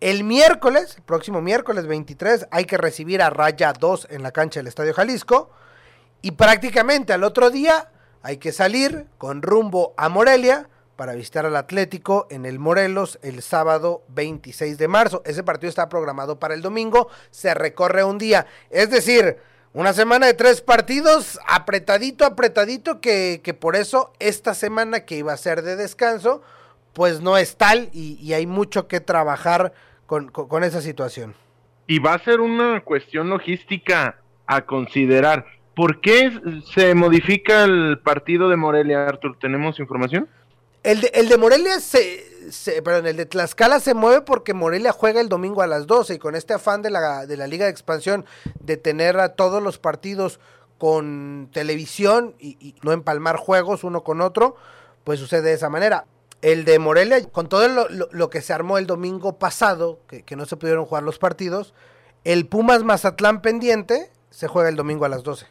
El 0.00 0.22
miércoles, 0.22 0.94
el 0.98 1.02
próximo 1.02 1.40
miércoles 1.40 1.88
23, 1.88 2.46
hay 2.52 2.66
que 2.66 2.78
recibir 2.78 3.20
a 3.20 3.30
Raya 3.30 3.72
2 3.72 4.06
en 4.10 4.22
la 4.22 4.30
cancha 4.30 4.60
del 4.60 4.68
Estadio 4.68 4.94
Jalisco. 4.94 5.50
Y 6.22 6.30
prácticamente 6.30 7.12
al 7.12 7.24
otro 7.24 7.50
día 7.50 7.90
hay 8.22 8.36
que 8.36 8.52
salir 8.52 9.08
con 9.18 9.42
rumbo 9.42 9.92
a 9.96 10.08
Morelia 10.08 10.68
para 10.96 11.14
visitar 11.14 11.46
al 11.46 11.56
Atlético 11.56 12.26
en 12.30 12.46
el 12.46 12.58
Morelos 12.58 13.18
el 13.22 13.42
sábado 13.42 14.02
26 14.08 14.78
de 14.78 14.88
marzo. 14.88 15.22
Ese 15.24 15.42
partido 15.42 15.68
está 15.68 15.88
programado 15.88 16.38
para 16.38 16.54
el 16.54 16.62
domingo, 16.62 17.08
se 17.30 17.54
recorre 17.54 18.04
un 18.04 18.18
día. 18.18 18.46
Es 18.70 18.90
decir, 18.90 19.38
una 19.72 19.92
semana 19.92 20.26
de 20.26 20.34
tres 20.34 20.60
partidos, 20.60 21.38
apretadito, 21.48 22.24
apretadito, 22.24 23.00
que, 23.00 23.40
que 23.42 23.54
por 23.54 23.74
eso 23.74 24.12
esta 24.20 24.54
semana 24.54 25.00
que 25.00 25.16
iba 25.16 25.32
a 25.32 25.36
ser 25.36 25.62
de 25.62 25.76
descanso, 25.76 26.42
pues 26.92 27.20
no 27.20 27.36
es 27.36 27.56
tal 27.56 27.88
y, 27.92 28.32
hay 28.32 28.46
mucho 28.46 28.86
que 28.86 29.00
trabajar 29.00 29.72
con, 30.06 30.28
con, 30.28 30.46
con 30.48 30.62
esa 30.62 30.80
situación. 30.80 31.34
Y 31.88 31.98
va 31.98 32.14
a 32.14 32.18
ser 32.20 32.40
una 32.40 32.82
cuestión 32.82 33.28
logística 33.28 34.18
a 34.46 34.62
considerar. 34.62 35.44
¿Por 35.74 36.00
qué 36.00 36.30
se 36.72 36.94
modifica 36.94 37.64
el 37.64 37.98
partido 37.98 38.48
de 38.48 38.56
Morelia, 38.56 39.08
Artur? 39.08 39.36
¿Tenemos 39.40 39.80
información? 39.80 40.28
El 40.84 41.00
de, 41.00 41.10
el 41.14 41.30
de 41.30 41.38
Morelia 41.38 41.80
se, 41.80 42.52
se, 42.52 42.82
perdón, 42.82 43.06
el 43.06 43.16
de 43.16 43.24
Tlaxcala 43.24 43.80
se 43.80 43.94
mueve 43.94 44.20
porque 44.20 44.52
Morelia 44.52 44.92
juega 44.92 45.22
el 45.22 45.30
domingo 45.30 45.62
a 45.62 45.66
las 45.66 45.86
12 45.86 46.14
y 46.14 46.18
con 46.18 46.36
este 46.36 46.52
afán 46.52 46.82
de 46.82 46.90
la, 46.90 47.24
de 47.24 47.38
la 47.38 47.46
Liga 47.46 47.64
de 47.64 47.70
Expansión 47.70 48.26
de 48.60 48.76
tener 48.76 49.18
a 49.18 49.30
todos 49.30 49.62
los 49.62 49.78
partidos 49.78 50.40
con 50.76 51.48
televisión 51.54 52.34
y, 52.38 52.58
y, 52.60 52.74
no 52.82 52.92
empalmar 52.92 53.38
juegos 53.38 53.82
uno 53.82 54.04
con 54.04 54.20
otro, 54.20 54.56
pues 55.04 55.20
sucede 55.20 55.48
de 55.48 55.52
esa 55.54 55.70
manera. 55.70 56.04
El 56.42 56.66
de 56.66 56.78
Morelia, 56.78 57.24
con 57.30 57.48
todo 57.48 57.66
lo, 57.66 57.88
lo, 57.88 58.10
lo 58.12 58.28
que 58.28 58.42
se 58.42 58.52
armó 58.52 58.76
el 58.76 58.86
domingo 58.86 59.38
pasado, 59.38 60.00
que, 60.06 60.22
que, 60.22 60.36
no 60.36 60.44
se 60.44 60.58
pudieron 60.58 60.84
jugar 60.84 61.02
los 61.02 61.18
partidos, 61.18 61.72
el 62.24 62.46
Pumas 62.46 62.84
Mazatlán 62.84 63.40
pendiente 63.40 64.10
se 64.28 64.48
juega 64.48 64.68
el 64.68 64.76
domingo 64.76 65.06
a 65.06 65.08
las 65.08 65.22
12. 65.22 65.46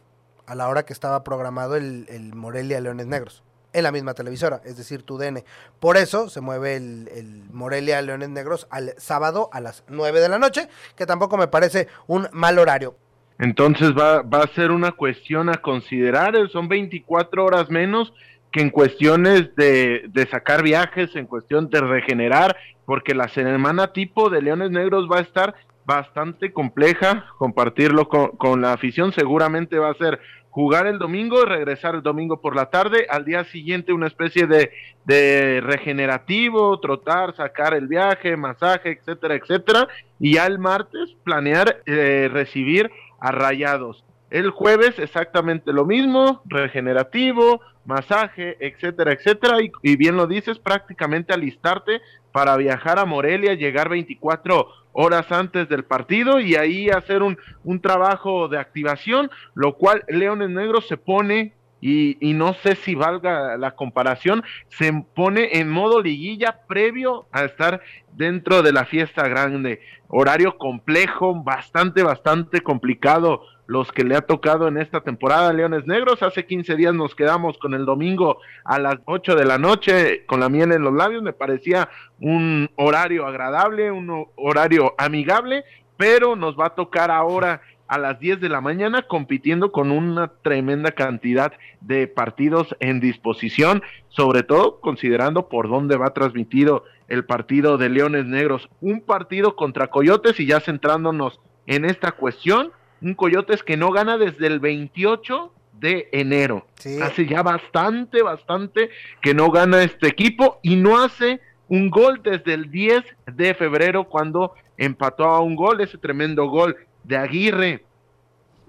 a 0.45 0.53
la 0.53 0.69
hora 0.69 0.85
que 0.85 0.93
estaba 0.93 1.23
programado 1.23 1.75
el, 1.75 2.05
el 2.09 2.35
Morelia 2.35 2.79
Leones 2.79 3.07
Negros 3.07 3.41
en 3.73 3.83
la 3.83 3.91
misma 3.91 4.13
televisora, 4.13 4.61
es 4.63 4.77
decir, 4.77 5.03
tu 5.03 5.17
DN. 5.17 5.43
Por 5.79 5.97
eso 5.97 6.29
se 6.29 6.41
mueve 6.41 6.75
el, 6.75 7.09
el, 7.13 7.43
Morelia 7.51 8.01
Leones 8.01 8.29
Negros 8.29 8.67
al 8.69 8.93
sábado 8.97 9.49
a 9.51 9.59
las 9.59 9.83
9 9.89 10.21
de 10.21 10.29
la 10.29 10.39
noche, 10.39 10.69
que 10.95 11.05
tampoco 11.05 11.37
me 11.37 11.47
parece 11.47 11.87
un 12.07 12.27
mal 12.31 12.59
horario. 12.59 12.95
Entonces 13.39 13.91
va, 13.91 14.19
a 14.19 14.47
ser 14.55 14.71
una 14.71 14.91
cuestión 14.91 15.49
a 15.49 15.57
considerar, 15.57 16.35
son 16.49 16.67
24 16.67 17.43
horas 17.43 17.69
menos 17.69 18.13
que 18.51 18.61
en 18.61 18.69
cuestiones 18.69 19.55
de, 19.55 20.03
de 20.09 20.27
sacar 20.27 20.61
viajes, 20.61 21.15
en 21.15 21.25
cuestión 21.25 21.69
de 21.69 21.81
regenerar, 21.81 22.55
porque 22.85 23.15
la 23.15 23.27
semana 23.29 23.91
tipo 23.91 24.29
de 24.29 24.41
Leones 24.41 24.69
Negros 24.69 25.09
va 25.11 25.17
a 25.17 25.21
estar 25.21 25.55
bastante 25.85 26.53
compleja, 26.53 27.25
compartirlo 27.37 28.07
con, 28.07 28.61
la 28.61 28.73
afición 28.73 29.11
seguramente 29.13 29.77
va 29.77 29.89
a 29.89 29.95
ser 29.95 30.19
jugar 30.49 30.85
el 30.85 30.99
domingo 30.99 31.45
regresar 31.45 31.95
el 31.95 32.03
domingo 32.03 32.39
por 32.39 32.55
la 32.55 32.67
tarde, 32.67 33.07
al 33.09 33.25
día 33.25 33.43
siguiente 33.45 33.91
una 33.91 34.07
especie 34.07 34.45
de, 34.45 34.71
de, 35.05 35.61
regenerativo, 35.61 36.79
trotar, 36.79 37.35
sacar 37.35 37.73
el 37.73 37.87
viaje, 37.87 38.37
masaje, 38.37 38.91
etcétera, 38.91 39.35
etcétera, 39.35 39.87
y 40.19 40.35
ya 40.35 40.45
el 40.45 40.59
martes 40.59 41.15
planear 41.23 41.81
eh, 41.85 42.29
recibir 42.31 42.91
a 43.19 43.31
Rayados. 43.31 44.03
El 44.29 44.51
jueves 44.51 44.97
exactamente 44.99 45.73
lo 45.73 45.85
mismo, 45.85 46.41
regenerativo, 46.45 47.61
masaje, 47.85 48.57
etcétera, 48.59 49.11
etcétera, 49.13 49.61
y, 49.61 49.71
y 49.81 49.95
bien 49.95 50.15
lo 50.15 50.27
dices, 50.27 50.59
prácticamente 50.59 51.33
alistarte 51.33 52.01
para 52.31 52.57
viajar 52.57 52.99
a 52.99 53.05
Morelia, 53.05 53.53
llegar 53.53 53.89
24 53.89 54.67
horas 54.93 55.31
antes 55.31 55.67
del 55.67 55.83
partido 55.83 56.39
y 56.39 56.55
ahí 56.55 56.89
hacer 56.89 57.21
un, 57.21 57.37
un 57.63 57.81
trabajo 57.81 58.47
de 58.47 58.57
activación, 58.57 59.29
lo 59.53 59.75
cual 59.75 60.03
Leones 60.07 60.49
Negros 60.49 60.87
se 60.87 60.97
pone 60.97 61.53
y, 61.85 62.17
y, 62.21 62.33
no 62.33 62.53
sé 62.53 62.75
si 62.75 62.95
valga 62.95 63.57
la 63.57 63.71
comparación, 63.75 64.41
se 64.69 64.93
pone 65.13 65.59
en 65.59 65.69
modo 65.69 66.01
liguilla 66.01 66.61
previo 66.65 67.25
a 67.33 67.43
estar 67.43 67.81
dentro 68.13 68.61
de 68.61 68.71
la 68.71 68.85
fiesta 68.85 69.27
grande. 69.27 69.81
Horario 70.07 70.57
complejo, 70.57 71.43
bastante, 71.43 72.01
bastante 72.01 72.61
complicado 72.61 73.41
los 73.65 73.91
que 73.91 74.05
le 74.05 74.15
ha 74.15 74.21
tocado 74.21 74.69
en 74.69 74.77
esta 74.77 75.01
temporada 75.01 75.51
Leones 75.51 75.85
Negros. 75.85 76.23
Hace 76.23 76.45
15 76.45 76.75
días 76.77 76.93
nos 76.93 77.15
quedamos 77.15 77.57
con 77.57 77.73
el 77.73 77.85
domingo 77.85 78.37
a 78.63 78.79
las 78.79 78.95
8 79.03 79.35
de 79.35 79.43
la 79.43 79.57
noche 79.57 80.25
con 80.25 80.39
la 80.39 80.47
miel 80.47 80.71
en 80.71 80.83
los 80.83 80.93
labios. 80.93 81.21
Me 81.21 81.33
parecía 81.33 81.89
un 82.21 82.69
horario 82.77 83.25
agradable, 83.25 83.91
un 83.91 84.27
horario 84.37 84.93
amigable, 84.97 85.65
pero 85.97 86.35
nos 86.37 86.57
va 86.57 86.67
a 86.67 86.75
tocar 86.75 87.11
ahora 87.11 87.61
a 87.93 87.99
las 87.99 88.19
10 88.19 88.41
de 88.41 88.49
la 88.49 88.59
mañana 88.59 89.03
compitiendo 89.03 89.71
con 89.71 89.91
una 89.91 90.29
tremenda 90.41 90.93
cantidad 90.93 91.53
de 91.79 92.07
partidos 92.07 92.75
en 92.79 92.99
disposición, 92.99 93.83
sobre 94.09 94.41
todo 94.41 94.79
considerando 94.79 95.47
por 95.47 95.69
dónde 95.69 95.95
va 95.95 96.11
transmitido 96.11 96.85
el 97.07 97.23
partido 97.23 97.77
de 97.77 97.89
Leones 97.89 98.25
Negros, 98.25 98.67
un 98.81 99.01
partido 99.01 99.55
contra 99.55 99.91
Coyotes 99.91 100.39
y 100.39 100.47
ya 100.47 100.59
centrándonos 100.59 101.39
en 101.67 101.85
esta 101.85 102.13
cuestión, 102.13 102.71
un 102.99 103.13
Coyotes 103.13 103.61
que 103.61 103.77
no 103.77 103.91
gana 103.91 104.17
desde 104.17 104.47
el 104.47 104.59
28 104.59 105.53
de 105.79 106.09
enero. 106.13 106.65
Sí. 106.79 106.99
Hace 106.99 107.27
ya 107.27 107.43
bastante, 107.43 108.23
bastante 108.23 108.89
que 109.21 109.35
no 109.35 109.51
gana 109.51 109.83
este 109.83 110.07
equipo 110.07 110.59
y 110.63 110.77
no 110.77 110.99
hace 110.99 111.41
un 111.67 111.91
gol 111.91 112.21
desde 112.23 112.55
el 112.55 112.71
10 112.71 113.03
de 113.35 113.53
febrero 113.53 114.05
cuando 114.05 114.55
empató 114.77 115.25
a 115.25 115.41
un 115.41 115.55
gol, 115.55 115.79
ese 115.81 115.99
tremendo 115.99 116.47
gol 116.47 116.75
de 117.03 117.17
Aguirre 117.17 117.85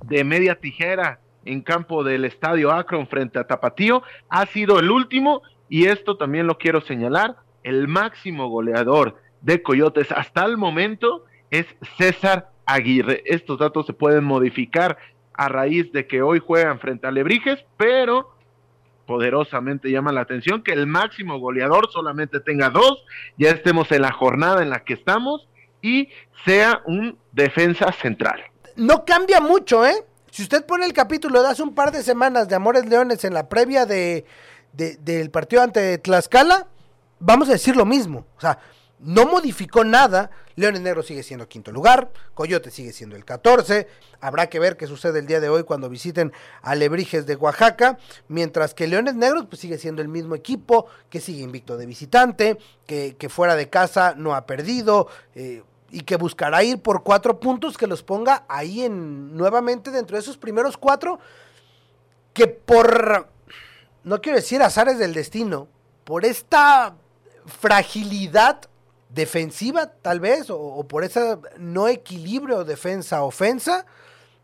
de 0.02 0.24
media 0.24 0.56
tijera 0.56 1.20
en 1.44 1.60
campo 1.60 2.04
del 2.04 2.24
Estadio 2.24 2.72
Akron 2.72 3.06
frente 3.06 3.38
a 3.38 3.46
Tapatío, 3.46 4.02
ha 4.28 4.46
sido 4.46 4.78
el 4.78 4.90
último 4.90 5.42
y 5.68 5.86
esto 5.86 6.16
también 6.16 6.46
lo 6.46 6.58
quiero 6.58 6.80
señalar, 6.80 7.36
el 7.62 7.88
máximo 7.88 8.48
goleador 8.48 9.20
de 9.40 9.62
Coyotes 9.62 10.10
hasta 10.12 10.44
el 10.44 10.56
momento 10.56 11.24
es 11.50 11.66
César 11.96 12.50
Aguirre. 12.66 13.22
Estos 13.26 13.58
datos 13.58 13.86
se 13.86 13.92
pueden 13.92 14.24
modificar 14.24 14.98
a 15.32 15.48
raíz 15.48 15.92
de 15.92 16.06
que 16.06 16.22
hoy 16.22 16.38
juegan 16.38 16.78
frente 16.78 17.06
a 17.06 17.10
Lebrijes, 17.10 17.64
pero 17.76 18.34
poderosamente 19.06 19.90
llama 19.90 20.12
la 20.12 20.22
atención 20.22 20.62
que 20.62 20.72
el 20.72 20.86
máximo 20.86 21.38
goleador 21.38 21.90
solamente 21.90 22.40
tenga 22.40 22.70
dos, 22.70 23.04
ya 23.36 23.50
estemos 23.50 23.90
en 23.92 24.02
la 24.02 24.12
jornada 24.12 24.62
en 24.62 24.70
la 24.70 24.84
que 24.84 24.94
estamos 24.94 25.46
y 25.84 26.08
sea 26.46 26.80
un 26.86 27.18
defensa 27.30 27.92
central. 27.92 28.40
No 28.74 29.04
cambia 29.04 29.40
mucho, 29.40 29.84
¿eh? 29.84 30.06
Si 30.30 30.42
usted 30.42 30.64
pone 30.64 30.86
el 30.86 30.94
capítulo 30.94 31.42
de 31.42 31.50
hace 31.50 31.62
un 31.62 31.74
par 31.74 31.92
de 31.92 32.02
semanas 32.02 32.48
de 32.48 32.54
Amores 32.54 32.86
Leones 32.86 33.22
en 33.24 33.34
la 33.34 33.50
previa 33.50 33.84
de, 33.84 34.24
de, 34.72 34.96
del 34.96 35.30
partido 35.30 35.62
ante 35.62 35.98
Tlaxcala, 35.98 36.66
vamos 37.20 37.50
a 37.50 37.52
decir 37.52 37.76
lo 37.76 37.84
mismo. 37.84 38.26
O 38.38 38.40
sea, 38.40 38.58
no 38.98 39.26
modificó 39.26 39.84
nada. 39.84 40.30
Leones 40.56 40.80
Negros 40.80 41.06
sigue 41.06 41.22
siendo 41.22 41.48
quinto 41.48 41.70
lugar, 41.70 42.12
Coyote 42.32 42.70
sigue 42.70 42.92
siendo 42.92 43.16
el 43.16 43.24
14. 43.24 43.86
Habrá 44.20 44.48
que 44.48 44.58
ver 44.58 44.76
qué 44.78 44.86
sucede 44.86 45.18
el 45.18 45.26
día 45.26 45.40
de 45.40 45.50
hoy 45.50 45.64
cuando 45.64 45.90
visiten 45.90 46.32
a 46.62 46.74
Lebrijes 46.74 47.26
de 47.26 47.36
Oaxaca. 47.36 47.98
Mientras 48.28 48.72
que 48.72 48.86
Leones 48.86 49.16
Negros 49.16 49.46
pues, 49.48 49.60
sigue 49.60 49.76
siendo 49.76 50.00
el 50.00 50.08
mismo 50.08 50.34
equipo, 50.34 50.86
que 51.10 51.20
sigue 51.20 51.42
invicto 51.42 51.76
de 51.76 51.86
visitante, 51.86 52.56
que, 52.86 53.16
que 53.18 53.28
fuera 53.28 53.54
de 53.54 53.68
casa 53.68 54.14
no 54.16 54.34
ha 54.34 54.46
perdido. 54.46 55.08
Eh, 55.34 55.62
y 55.94 56.00
que 56.00 56.16
buscará 56.16 56.64
ir 56.64 56.82
por 56.82 57.04
cuatro 57.04 57.38
puntos 57.38 57.78
que 57.78 57.86
los 57.86 58.02
ponga 58.02 58.44
ahí 58.48 58.82
en 58.82 59.36
nuevamente 59.36 59.92
dentro 59.92 60.16
de 60.16 60.22
esos 60.22 60.36
primeros 60.36 60.76
cuatro 60.76 61.20
que 62.32 62.48
por 62.48 63.28
no 64.02 64.20
quiero 64.20 64.36
decir 64.36 64.60
azares 64.60 64.98
del 64.98 65.14
destino 65.14 65.68
por 66.02 66.24
esta 66.24 66.96
fragilidad 67.46 68.62
defensiva 69.08 69.86
tal 69.86 70.18
vez 70.18 70.50
o, 70.50 70.58
o 70.58 70.82
por 70.88 71.04
ese 71.04 71.38
no 71.58 71.86
equilibrio 71.86 72.64
defensa 72.64 73.22
ofensa 73.22 73.86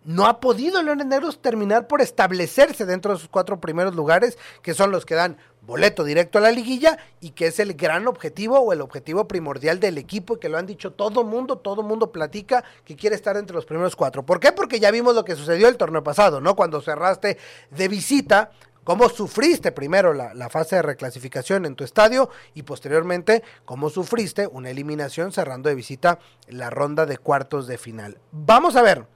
no 0.05 0.27
ha 0.27 0.41
podido 0.41 0.83
Leones 0.83 1.07
Negros 1.07 1.43
terminar 1.43 1.87
por 1.87 2.01
establecerse 2.01 2.87
dentro 2.87 3.13
de 3.13 3.19
sus 3.19 3.29
cuatro 3.29 3.61
primeros 3.61 3.95
lugares, 3.95 4.39
que 4.63 4.75
son 4.75 4.91
los 4.91 5.05
que 5.05 5.15
dan 5.15 5.37
boleto 5.63 6.05
directo 6.05 6.39
a 6.39 6.41
la 6.41 6.51
liguilla 6.51 6.99
y 7.21 7.31
que 7.31 7.47
es 7.47 7.61
el 7.61 7.75
gran 7.75 8.09
objetivo 8.09 8.59
o 8.59 8.73
el 8.73 8.81
objetivo 8.81 9.29
primordial 9.29 9.79
del 9.79 9.99
equipo 9.99 10.35
y 10.35 10.39
que 10.39 10.49
lo 10.49 10.59
han 10.59 10.67
dicho 10.67 10.93
todo 10.93 11.23
mundo, 11.23 11.59
todo 11.59 11.83
mundo 11.83 12.11
platica 12.11 12.65
que 12.85 12.97
quiere 12.97 13.15
estar 13.15 13.37
entre 13.37 13.55
los 13.55 13.67
primeros 13.67 13.95
cuatro. 13.95 14.25
¿Por 14.25 14.41
qué? 14.41 14.53
Porque 14.53 14.81
ya 14.81 14.91
vimos 14.91 15.15
lo 15.15 15.25
que 15.25 15.37
sucedió 15.37 15.69
el 15.69 15.77
torneo 15.77 16.03
pasado, 16.03 16.41
¿no? 16.41 16.57
Cuando 16.57 16.81
cerraste 16.81 17.37
de 17.71 17.89
visita 17.89 18.51
cómo 18.85 19.11
sufriste 19.11 19.71
primero 19.71 20.15
la, 20.15 20.33
la, 20.33 20.49
fase 20.49 20.77
de 20.77 20.83
reclasificación 20.83 21.67
en 21.67 21.77
tu 21.77 21.85
estadio 21.85 22.31
y 22.55 22.63
posteriormente 22.63 23.43
cómo 23.67 23.91
sufriste 23.91 24.47
una 24.47 24.71
eliminación 24.71 25.31
cerrando 25.31 25.69
de 25.69 25.75
visita 25.75 26.19
la 26.49 26.71
ronda 26.71 27.05
de 27.05 27.19
cuartos 27.19 27.67
de 27.67 27.77
final. 27.77 28.19
Vamos 28.33 28.77
a 28.77 28.83
ver, 28.83 29.07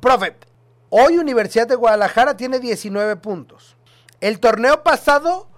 profe, 0.00 0.36
hoy 0.90 1.18
Universidad 1.18 1.66
de 1.66 1.76
Guadalajara 1.76 2.36
tiene 2.36 2.60
19 2.60 3.16
puntos. 3.16 3.76
El 4.20 4.40
torneo 4.40 4.82
pasado 4.82 5.48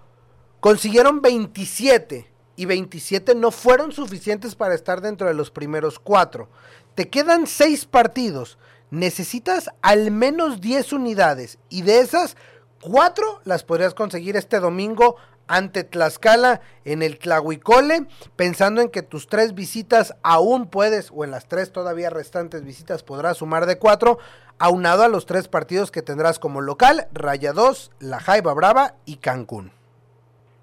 consiguieron 0.60 1.22
27 1.22 2.30
y 2.56 2.64
27 2.64 3.34
no 3.34 3.50
fueron 3.50 3.92
suficientes 3.92 4.54
para 4.54 4.74
estar 4.74 5.00
dentro 5.00 5.28
de 5.28 5.34
los 5.34 5.50
primeros 5.50 5.98
cuatro. 5.98 6.48
Te 6.94 7.08
quedan 7.08 7.46
6 7.46 7.86
partidos, 7.86 8.58
necesitas 8.90 9.70
al 9.82 10.10
menos 10.10 10.60
10 10.60 10.94
unidades 10.94 11.58
y 11.68 11.82
de 11.82 12.00
esas 12.00 12.36
cuatro 12.80 13.40
las 13.44 13.64
podrías 13.64 13.94
conseguir 13.94 14.36
este 14.36 14.58
domingo 14.60 15.16
ante 15.48 15.84
Tlaxcala 15.84 16.60
en 16.84 17.02
el 17.02 17.18
Tlahuicole, 17.18 18.06
pensando 18.36 18.80
en 18.80 18.90
que 18.90 19.02
tus 19.02 19.28
tres 19.28 19.54
visitas 19.54 20.16
aún 20.22 20.68
puedes, 20.68 21.10
o 21.14 21.24
en 21.24 21.30
las 21.30 21.48
tres 21.48 21.72
todavía 21.72 22.10
restantes 22.10 22.64
visitas 22.64 23.02
podrás 23.02 23.38
sumar 23.38 23.66
de 23.66 23.78
cuatro, 23.78 24.18
aunado 24.58 25.02
a 25.02 25.08
los 25.08 25.26
tres 25.26 25.48
partidos 25.48 25.90
que 25.90 26.02
tendrás 26.02 26.38
como 26.38 26.60
local, 26.60 27.08
Rayados, 27.12 27.90
La 28.00 28.20
Jaiba 28.20 28.54
Brava 28.54 28.94
y 29.04 29.16
Cancún. 29.16 29.70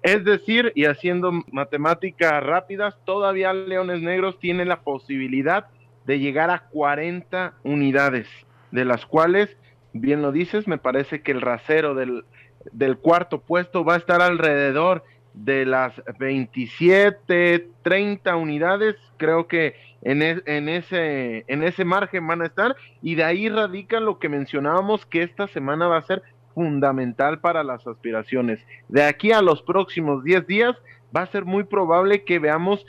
Es 0.02 0.22
decir, 0.24 0.70
y 0.74 0.84
haciendo 0.84 1.32
matemáticas 1.50 2.42
rápidas, 2.42 2.94
todavía 3.06 3.54
Leones 3.54 4.02
Negros 4.02 4.38
tiene 4.38 4.66
la 4.66 4.82
posibilidad 4.82 5.66
de 6.04 6.18
llegar 6.18 6.50
a 6.50 6.68
40 6.68 7.54
unidades, 7.62 8.28
de 8.70 8.84
las 8.84 9.06
cuales, 9.06 9.56
bien 9.94 10.20
lo 10.20 10.32
dices, 10.32 10.68
me 10.68 10.76
parece 10.76 11.22
que 11.22 11.32
el 11.32 11.40
rasero 11.40 11.94
del, 11.94 12.24
del 12.72 12.98
cuarto 12.98 13.40
puesto 13.40 13.84
va 13.84 13.94
a 13.94 13.98
estar 13.98 14.20
alrededor 14.20 15.04
de 15.32 15.64
las 15.64 16.00
27, 16.18 17.68
30 17.82 18.36
unidades, 18.36 18.96
creo 19.16 19.48
que 19.48 19.74
en, 20.02 20.22
es, 20.22 20.42
en, 20.46 20.68
ese, 20.68 21.44
en 21.48 21.62
ese 21.62 21.84
margen 21.84 22.26
van 22.26 22.42
a 22.42 22.46
estar, 22.46 22.76
y 23.02 23.14
de 23.14 23.24
ahí 23.24 23.48
radica 23.48 24.00
lo 24.00 24.18
que 24.18 24.28
mencionábamos 24.28 25.06
que 25.06 25.22
esta 25.22 25.48
semana 25.48 25.88
va 25.88 25.98
a 25.98 26.02
ser 26.02 26.22
fundamental 26.54 27.40
para 27.40 27.64
las 27.64 27.86
aspiraciones. 27.86 28.60
De 28.88 29.02
aquí 29.02 29.32
a 29.32 29.42
los 29.42 29.62
próximos 29.62 30.22
10 30.22 30.46
días 30.46 30.76
va 31.16 31.22
a 31.22 31.26
ser 31.26 31.44
muy 31.44 31.64
probable 31.64 32.24
que 32.24 32.38
veamos 32.38 32.86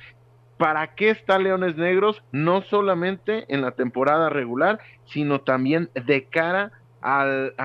para 0.58 0.96
qué 0.96 1.10
está 1.10 1.38
Leones 1.40 1.76
Negros, 1.76 2.24
no 2.32 2.62
solamente 2.62 3.46
en 3.54 3.62
la 3.62 3.72
temporada 3.72 4.30
regular, 4.30 4.80
sino 5.06 5.42
también 5.42 5.90
de 5.94 6.26
cara 6.26 6.64
a 6.66 6.72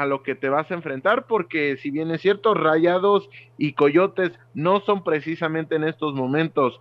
lo 0.07 0.22
que 0.22 0.35
te 0.35 0.48
vas 0.48 0.70
a 0.70 0.74
enfrentar, 0.74 1.26
porque 1.26 1.76
si 1.79 1.90
bien 1.90 2.11
es 2.11 2.20
cierto, 2.20 2.55
Rayados 2.55 3.29
y 3.57 3.72
Coyotes 3.72 4.38
no 4.55 4.81
son 4.81 5.03
precisamente 5.03 5.76
en 5.76 5.85
estos 5.85 6.14
momentos 6.14 6.81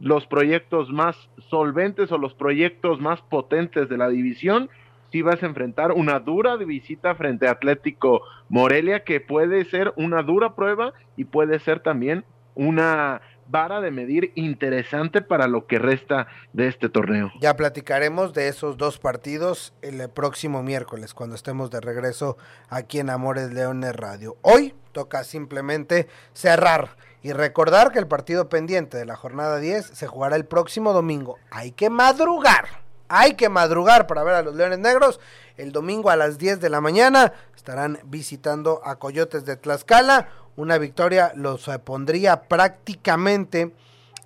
los 0.00 0.26
proyectos 0.26 0.90
más 0.90 1.28
solventes 1.50 2.10
o 2.12 2.18
los 2.18 2.34
proyectos 2.34 3.00
más 3.00 3.20
potentes 3.22 3.88
de 3.88 3.98
la 3.98 4.08
división, 4.08 4.70
si 5.10 5.22
vas 5.22 5.42
a 5.42 5.46
enfrentar 5.46 5.92
una 5.92 6.20
dura 6.20 6.56
visita 6.56 7.14
frente 7.14 7.48
a 7.48 7.52
Atlético 7.52 8.22
Morelia, 8.48 9.04
que 9.04 9.20
puede 9.20 9.64
ser 9.64 9.92
una 9.96 10.22
dura 10.22 10.54
prueba 10.54 10.92
y 11.16 11.24
puede 11.24 11.58
ser 11.58 11.80
también 11.80 12.24
una 12.54 13.20
vara 13.48 13.80
de 13.80 13.90
medir 13.90 14.32
interesante 14.34 15.22
para 15.22 15.48
lo 15.48 15.66
que 15.66 15.78
resta 15.78 16.28
de 16.52 16.68
este 16.68 16.88
torneo. 16.88 17.32
Ya 17.40 17.56
platicaremos 17.56 18.32
de 18.34 18.48
esos 18.48 18.76
dos 18.76 18.98
partidos 18.98 19.72
el 19.82 20.08
próximo 20.10 20.62
miércoles, 20.62 21.14
cuando 21.14 21.34
estemos 21.34 21.70
de 21.70 21.80
regreso 21.80 22.36
aquí 22.68 23.00
en 23.00 23.10
Amores 23.10 23.52
Leones 23.52 23.96
Radio. 23.96 24.36
Hoy 24.42 24.74
toca 24.92 25.24
simplemente 25.24 26.08
cerrar 26.32 26.96
y 27.22 27.32
recordar 27.32 27.90
que 27.90 27.98
el 27.98 28.06
partido 28.06 28.48
pendiente 28.48 28.96
de 28.96 29.06
la 29.06 29.16
jornada 29.16 29.58
10 29.58 29.86
se 29.86 30.06
jugará 30.06 30.36
el 30.36 30.44
próximo 30.44 30.92
domingo. 30.92 31.38
Hay 31.50 31.72
que 31.72 31.90
madrugar. 31.90 32.86
Hay 33.08 33.34
que 33.34 33.48
madrugar 33.48 34.06
para 34.06 34.22
ver 34.22 34.34
a 34.34 34.42
los 34.42 34.54
Leones 34.54 34.78
Negros. 34.78 35.18
El 35.56 35.72
domingo 35.72 36.10
a 36.10 36.16
las 36.16 36.36
10 36.36 36.60
de 36.60 36.68
la 36.68 36.82
mañana 36.82 37.32
estarán 37.56 37.98
visitando 38.04 38.82
a 38.84 38.96
Coyotes 38.96 39.46
de 39.46 39.56
Tlaxcala. 39.56 40.28
Una 40.58 40.76
victoria 40.76 41.30
los 41.36 41.70
pondría 41.84 42.42
prácticamente 42.42 43.72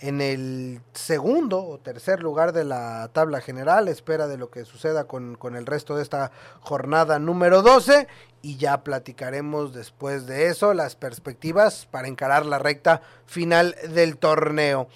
en 0.01 0.23
el 0.23 0.81
segundo 0.95 1.62
o 1.62 1.77
tercer 1.77 2.23
lugar 2.23 2.55
de 2.55 2.64
la 2.64 3.11
tabla 3.12 3.42
general, 3.42 3.87
espera 3.87 4.27
de 4.27 4.38
lo 4.38 4.49
que 4.49 4.64
suceda 4.64 5.05
con, 5.05 5.35
con, 5.35 5.57
el 5.57 5.66
resto 5.66 5.95
de 5.95 6.03
esta 6.03 6.33
jornada 6.61 7.18
número 7.18 7.61
12 7.61 8.09
y 8.40 8.57
ya 8.57 8.83
platicaremos 8.83 9.75
después 9.75 10.27
de 10.27 10.47
eso 10.47 10.73
las 10.73 10.97
perspectivas 10.97 11.87
para 11.90 12.09
encarar 12.09 12.47
la 12.47 12.59
recta 12.59 13.03
final 13.27 13.77
del 13.90 14.16
torneo. 14.16 14.88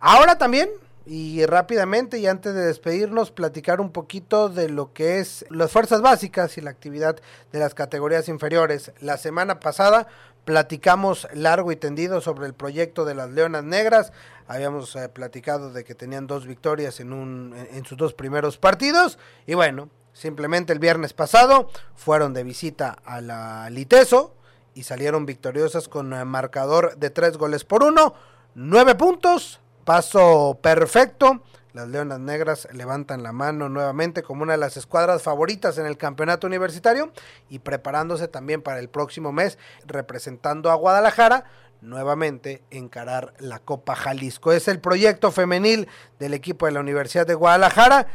Ahora 0.00 0.38
también, 0.38 0.70
y 1.06 1.44
rápidamente 1.44 2.18
y 2.18 2.26
antes 2.26 2.54
de 2.54 2.62
despedirnos, 2.62 3.30
platicar 3.30 3.80
un 3.80 3.92
poquito 3.92 4.48
de 4.48 4.70
lo 4.70 4.92
que 4.92 5.18
es 5.18 5.44
las 5.50 5.70
fuerzas 5.70 6.00
básicas 6.00 6.56
y 6.56 6.62
la 6.62 6.70
actividad 6.70 7.16
de 7.52 7.58
las 7.58 7.74
categorías 7.74 8.28
inferiores. 8.28 8.90
La 9.00 9.18
semana 9.18 9.60
pasada 9.60 10.08
platicamos 10.44 11.26
largo 11.32 11.72
y 11.72 11.76
tendido 11.76 12.20
sobre 12.20 12.46
el 12.46 12.54
proyecto 12.54 13.04
de 13.04 13.14
las 13.14 13.30
Leonas 13.30 13.64
Negras. 13.64 14.12
Habíamos 14.46 14.94
eh, 14.96 15.08
platicado 15.08 15.72
de 15.72 15.84
que 15.84 15.94
tenían 15.94 16.26
dos 16.26 16.46
victorias 16.46 17.00
en, 17.00 17.12
un, 17.12 17.54
en 17.72 17.84
sus 17.84 17.96
dos 17.96 18.14
primeros 18.14 18.58
partidos. 18.58 19.18
Y 19.46 19.54
bueno, 19.54 19.88
simplemente 20.12 20.72
el 20.72 20.78
viernes 20.78 21.12
pasado 21.12 21.70
fueron 21.94 22.34
de 22.34 22.44
visita 22.44 22.96
a 23.04 23.20
la 23.20 23.70
Liteso 23.70 24.34
y 24.74 24.82
salieron 24.82 25.24
victoriosas 25.24 25.88
con 25.88 26.12
eh, 26.12 26.24
marcador 26.24 26.96
de 26.96 27.10
tres 27.10 27.36
goles 27.38 27.64
por 27.64 27.82
uno. 27.82 28.14
Nueve 28.54 28.94
puntos, 28.94 29.60
paso 29.84 30.58
perfecto. 30.60 31.42
Las 31.74 31.88
Leonas 31.88 32.20
Negras 32.20 32.68
levantan 32.72 33.24
la 33.24 33.32
mano 33.32 33.68
nuevamente 33.68 34.22
como 34.22 34.44
una 34.44 34.52
de 34.52 34.58
las 34.58 34.76
escuadras 34.76 35.22
favoritas 35.22 35.76
en 35.76 35.86
el 35.86 35.96
campeonato 35.96 36.46
universitario 36.46 37.10
y 37.48 37.58
preparándose 37.58 38.28
también 38.28 38.62
para 38.62 38.78
el 38.78 38.88
próximo 38.88 39.32
mes 39.32 39.58
representando 39.84 40.70
a 40.70 40.76
Guadalajara 40.76 41.46
nuevamente 41.80 42.62
encarar 42.70 43.34
la 43.40 43.58
Copa 43.58 43.96
Jalisco. 43.96 44.52
Es 44.52 44.68
el 44.68 44.78
proyecto 44.78 45.32
femenil 45.32 45.88
del 46.20 46.34
equipo 46.34 46.66
de 46.66 46.72
la 46.72 46.80
Universidad 46.80 47.26
de 47.26 47.34
Guadalajara 47.34 48.06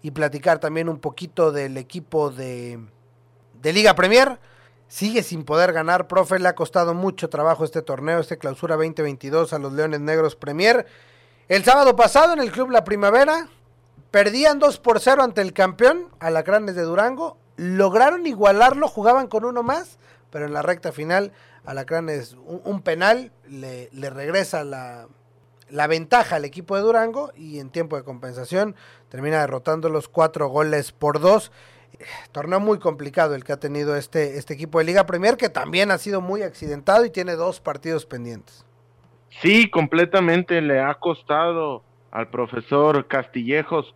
y 0.00 0.12
platicar 0.12 0.60
también 0.60 0.88
un 0.88 1.00
poquito 1.00 1.50
del 1.50 1.78
equipo 1.78 2.30
de, 2.30 2.78
de 3.60 3.72
Liga 3.72 3.96
Premier. 3.96 4.38
Sigue 4.86 5.24
sin 5.24 5.42
poder 5.42 5.72
ganar, 5.72 6.06
profe, 6.06 6.38
le 6.38 6.46
ha 6.46 6.54
costado 6.54 6.94
mucho 6.94 7.28
trabajo 7.28 7.64
este 7.64 7.82
torneo, 7.82 8.20
este 8.20 8.38
clausura 8.38 8.76
2022 8.76 9.52
a 9.52 9.58
los 9.58 9.72
Leones 9.72 10.00
Negros 10.00 10.36
Premier. 10.36 10.86
El 11.48 11.64
sábado 11.64 11.96
pasado 11.96 12.32
en 12.32 12.38
el 12.38 12.52
Club 12.52 12.70
La 12.70 12.84
Primavera 12.84 13.48
perdían 14.12 14.60
2 14.60 14.78
por 14.78 15.00
0 15.00 15.22
ante 15.24 15.40
el 15.40 15.52
campeón, 15.52 16.08
Alacranes 16.20 16.76
de 16.76 16.82
Durango. 16.82 17.36
Lograron 17.56 18.26
igualarlo, 18.26 18.86
jugaban 18.86 19.26
con 19.26 19.44
uno 19.44 19.62
más, 19.62 19.98
pero 20.30 20.46
en 20.46 20.52
la 20.52 20.62
recta 20.62 20.92
final 20.92 21.32
Alacranes 21.64 22.36
un, 22.46 22.82
penal 22.82 23.32
le, 23.48 23.88
le 23.92 24.10
regresa 24.10 24.62
la, 24.62 25.08
la, 25.68 25.86
ventaja 25.88 26.36
al 26.36 26.44
equipo 26.44 26.76
de 26.76 26.82
Durango 26.82 27.32
y 27.34 27.58
en 27.58 27.70
tiempo 27.70 27.96
de 27.96 28.04
compensación 28.04 28.76
termina 29.08 29.40
derrotando 29.40 29.88
los 29.88 30.08
cuatro 30.08 30.48
goles 30.48 30.92
por 30.92 31.20
dos. 31.20 31.50
Torneo 32.30 32.60
muy 32.60 32.78
complicado 32.78 33.34
el 33.34 33.44
que 33.44 33.52
ha 33.52 33.60
tenido 33.60 33.96
este, 33.96 34.38
este 34.38 34.54
equipo 34.54 34.78
de 34.78 34.84
Liga 34.84 35.06
Premier, 35.06 35.36
que 35.36 35.48
también 35.48 35.90
ha 35.90 35.98
sido 35.98 36.20
muy 36.20 36.42
accidentado 36.42 37.04
y 37.04 37.10
tiene 37.10 37.34
dos 37.34 37.60
partidos 37.60 38.06
pendientes. 38.06 38.64
Sí, 39.40 39.70
completamente 39.70 40.60
le 40.60 40.80
ha 40.80 40.94
costado 40.94 41.82
al 42.10 42.28
profesor 42.28 43.06
Castillejos 43.06 43.94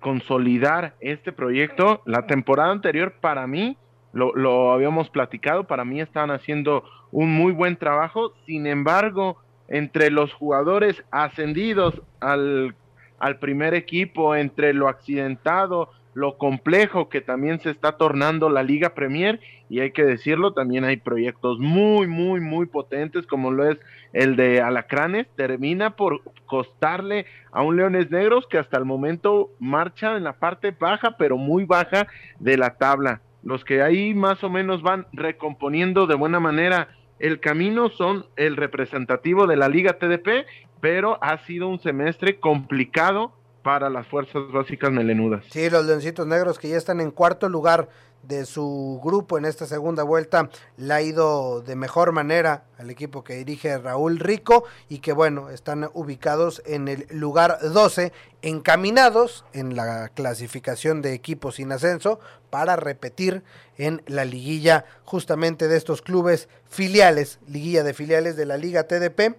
consolidar 0.00 0.94
este 1.00 1.32
proyecto. 1.32 2.02
La 2.06 2.26
temporada 2.26 2.70
anterior 2.70 3.14
para 3.20 3.46
mí, 3.46 3.76
lo, 4.12 4.34
lo, 4.34 4.72
habíamos 4.72 5.10
platicado, 5.10 5.64
para 5.64 5.84
mí 5.84 6.00
estaban 6.00 6.30
haciendo 6.30 6.84
un 7.10 7.32
muy 7.34 7.52
buen 7.52 7.76
trabajo. 7.76 8.32
Sin 8.46 8.66
embargo, 8.66 9.38
entre 9.68 10.10
los 10.10 10.32
jugadores 10.32 11.02
ascendidos 11.10 12.00
al, 12.20 12.74
al 13.18 13.38
primer 13.38 13.74
equipo, 13.74 14.34
entre 14.34 14.72
lo 14.72 14.88
accidentado, 14.88 15.90
lo 16.18 16.36
complejo 16.36 17.08
que 17.08 17.20
también 17.20 17.60
se 17.60 17.70
está 17.70 17.92
tornando 17.92 18.50
la 18.50 18.64
Liga 18.64 18.92
Premier 18.92 19.38
y 19.68 19.78
hay 19.78 19.92
que 19.92 20.02
decirlo, 20.04 20.52
también 20.52 20.82
hay 20.82 20.96
proyectos 20.96 21.60
muy, 21.60 22.08
muy, 22.08 22.40
muy 22.40 22.66
potentes 22.66 23.24
como 23.24 23.52
lo 23.52 23.70
es 23.70 23.78
el 24.12 24.34
de 24.34 24.60
Alacranes, 24.60 25.28
termina 25.36 25.94
por 25.94 26.22
costarle 26.46 27.26
a 27.52 27.62
un 27.62 27.76
Leones 27.76 28.10
Negros 28.10 28.48
que 28.48 28.58
hasta 28.58 28.76
el 28.78 28.84
momento 28.84 29.52
marcha 29.60 30.16
en 30.16 30.24
la 30.24 30.32
parte 30.32 30.74
baja, 30.76 31.16
pero 31.16 31.36
muy 31.36 31.64
baja 31.64 32.08
de 32.40 32.56
la 32.56 32.70
tabla. 32.78 33.20
Los 33.44 33.64
que 33.64 33.82
ahí 33.82 34.12
más 34.12 34.42
o 34.42 34.50
menos 34.50 34.82
van 34.82 35.06
recomponiendo 35.12 36.08
de 36.08 36.16
buena 36.16 36.40
manera 36.40 36.88
el 37.20 37.38
camino 37.38 37.90
son 37.90 38.26
el 38.34 38.56
representativo 38.56 39.46
de 39.46 39.56
la 39.56 39.68
Liga 39.68 40.00
TDP, 40.00 40.46
pero 40.80 41.22
ha 41.22 41.38
sido 41.38 41.68
un 41.68 41.78
semestre 41.78 42.40
complicado 42.40 43.37
para 43.62 43.90
las 43.90 44.06
fuerzas 44.06 44.42
básicas 44.52 44.90
melenudas. 44.90 45.44
Sí, 45.50 45.68
los 45.70 45.84
Leoncitos 45.84 46.26
Negros 46.26 46.58
que 46.58 46.68
ya 46.68 46.76
están 46.76 47.00
en 47.00 47.10
cuarto 47.10 47.48
lugar 47.48 47.88
de 48.22 48.44
su 48.46 49.00
grupo 49.02 49.38
en 49.38 49.44
esta 49.44 49.66
segunda 49.66 50.02
vuelta 50.02 50.50
le 50.76 50.92
ha 50.92 51.00
ido 51.02 51.62
de 51.62 51.76
mejor 51.76 52.12
manera 52.12 52.64
al 52.76 52.90
equipo 52.90 53.22
que 53.22 53.34
dirige 53.34 53.78
Raúl 53.78 54.18
Rico 54.18 54.64
y 54.88 54.98
que 54.98 55.12
bueno, 55.12 55.50
están 55.50 55.88
ubicados 55.94 56.62
en 56.66 56.88
el 56.88 57.06
lugar 57.10 57.58
12, 57.62 58.12
encaminados 58.42 59.44
en 59.52 59.76
la 59.76 60.08
clasificación 60.10 61.00
de 61.00 61.14
equipos 61.14 61.56
sin 61.56 61.72
ascenso 61.72 62.20
para 62.50 62.76
repetir 62.76 63.42
en 63.76 64.02
la 64.06 64.24
liguilla 64.24 64.84
justamente 65.04 65.68
de 65.68 65.76
estos 65.76 66.02
clubes 66.02 66.48
filiales, 66.68 67.38
liguilla 67.46 67.82
de 67.82 67.94
filiales 67.94 68.36
de 68.36 68.46
la 68.46 68.56
Liga 68.56 68.84
TDP 68.84 69.36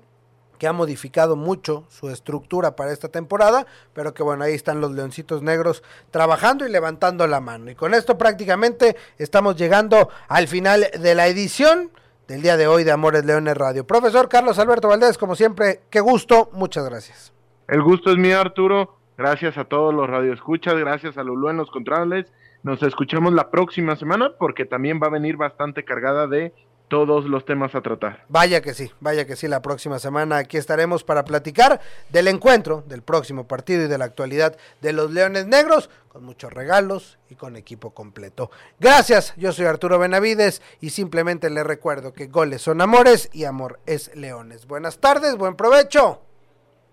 que 0.60 0.68
ha 0.68 0.74
modificado 0.74 1.36
mucho 1.36 1.86
su 1.90 2.10
estructura 2.10 2.76
para 2.76 2.92
esta 2.92 3.08
temporada, 3.08 3.66
pero 3.94 4.14
que 4.14 4.22
bueno, 4.22 4.44
ahí 4.44 4.54
están 4.54 4.82
los 4.82 4.92
Leoncitos 4.92 5.42
Negros 5.42 5.82
trabajando 6.12 6.68
y 6.68 6.70
levantando 6.70 7.26
la 7.26 7.40
mano. 7.40 7.72
Y 7.72 7.76
con 7.76 7.94
esto 7.94 8.18
prácticamente 8.18 8.96
estamos 9.18 9.56
llegando 9.56 10.10
al 10.28 10.48
final 10.48 10.86
de 11.00 11.16
la 11.16 11.28
edición 11.28 11.92
del 12.28 12.42
día 12.44 12.58
de 12.58 12.68
hoy 12.68 12.84
de 12.84 12.92
Amores 12.92 13.26
Leones 13.26 13.58
Radio. 13.58 13.88
Profesor 13.88 14.30
Carlos 14.30 14.60
Alberto 14.60 14.90
Valdés, 14.90 15.18
como 15.18 15.36
siempre, 15.36 15.80
qué 15.90 16.02
gusto, 16.02 16.50
muchas 16.52 16.88
gracias. 16.88 17.34
El 17.68 17.82
gusto 17.82 18.12
es 18.12 18.18
mío, 18.18 18.40
Arturo. 18.40 18.98
Gracias 19.18 19.58
a 19.58 19.66
todos 19.66 19.94
los 19.94 20.10
radioescuchas, 20.10 20.76
gracias 20.76 21.18
a 21.18 21.24
Lulú 21.24 21.50
en 21.50 21.58
los 21.58 21.72
controles. 21.72 22.32
Nos 22.64 22.84
escuchamos 22.84 23.34
la 23.34 23.50
próxima 23.50 23.96
semana 23.96 24.32
porque 24.38 24.66
también 24.66 25.00
va 25.02 25.08
a 25.08 25.12
venir 25.12 25.38
bastante 25.38 25.86
cargada 25.86 26.28
de 26.28 26.54
todos 26.90 27.26
los 27.26 27.46
temas 27.46 27.76
a 27.76 27.82
tratar. 27.82 28.26
Vaya 28.28 28.62
que 28.62 28.74
sí, 28.74 28.92
vaya 29.00 29.26
que 29.26 29.36
sí, 29.36 29.48
la 29.48 29.62
próxima 29.62 30.00
semana 30.00 30.38
aquí 30.38 30.58
estaremos 30.58 31.04
para 31.04 31.24
platicar 31.24 31.80
del 32.10 32.28
encuentro, 32.28 32.84
del 32.88 33.02
próximo 33.02 33.48
partido 33.48 33.86
y 33.86 33.88
de 33.88 33.98
la 33.98 34.06
actualidad 34.06 34.58
de 34.82 34.92
los 34.92 35.12
Leones 35.12 35.46
Negros, 35.46 35.90
con 36.10 36.26
muchos 36.26 36.52
regalos 36.52 37.18
y 37.30 37.36
con 37.36 37.56
equipo 37.56 37.92
completo. 37.92 38.52
Gracias, 38.80 39.34
yo 39.38 39.54
soy 39.54 39.68
Arturo 39.68 40.00
Benavides 40.00 40.62
y 40.82 40.90
simplemente 40.90 41.50
les 41.50 41.66
recuerdo 41.66 42.12
que 42.12 42.28
goles 42.28 42.62
son 42.62 42.82
amores 42.82 43.30
y 43.32 43.46
amor 43.46 43.80
es 43.86 44.14
leones. 44.16 44.66
Buenas 44.66 45.00
tardes, 45.00 45.38
buen 45.38 45.56
provecho 45.56 46.22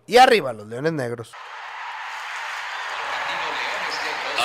y 0.06 0.18
arriba 0.18 0.52
los 0.52 0.68
Leones 0.68 0.92
Negros. 0.92 1.32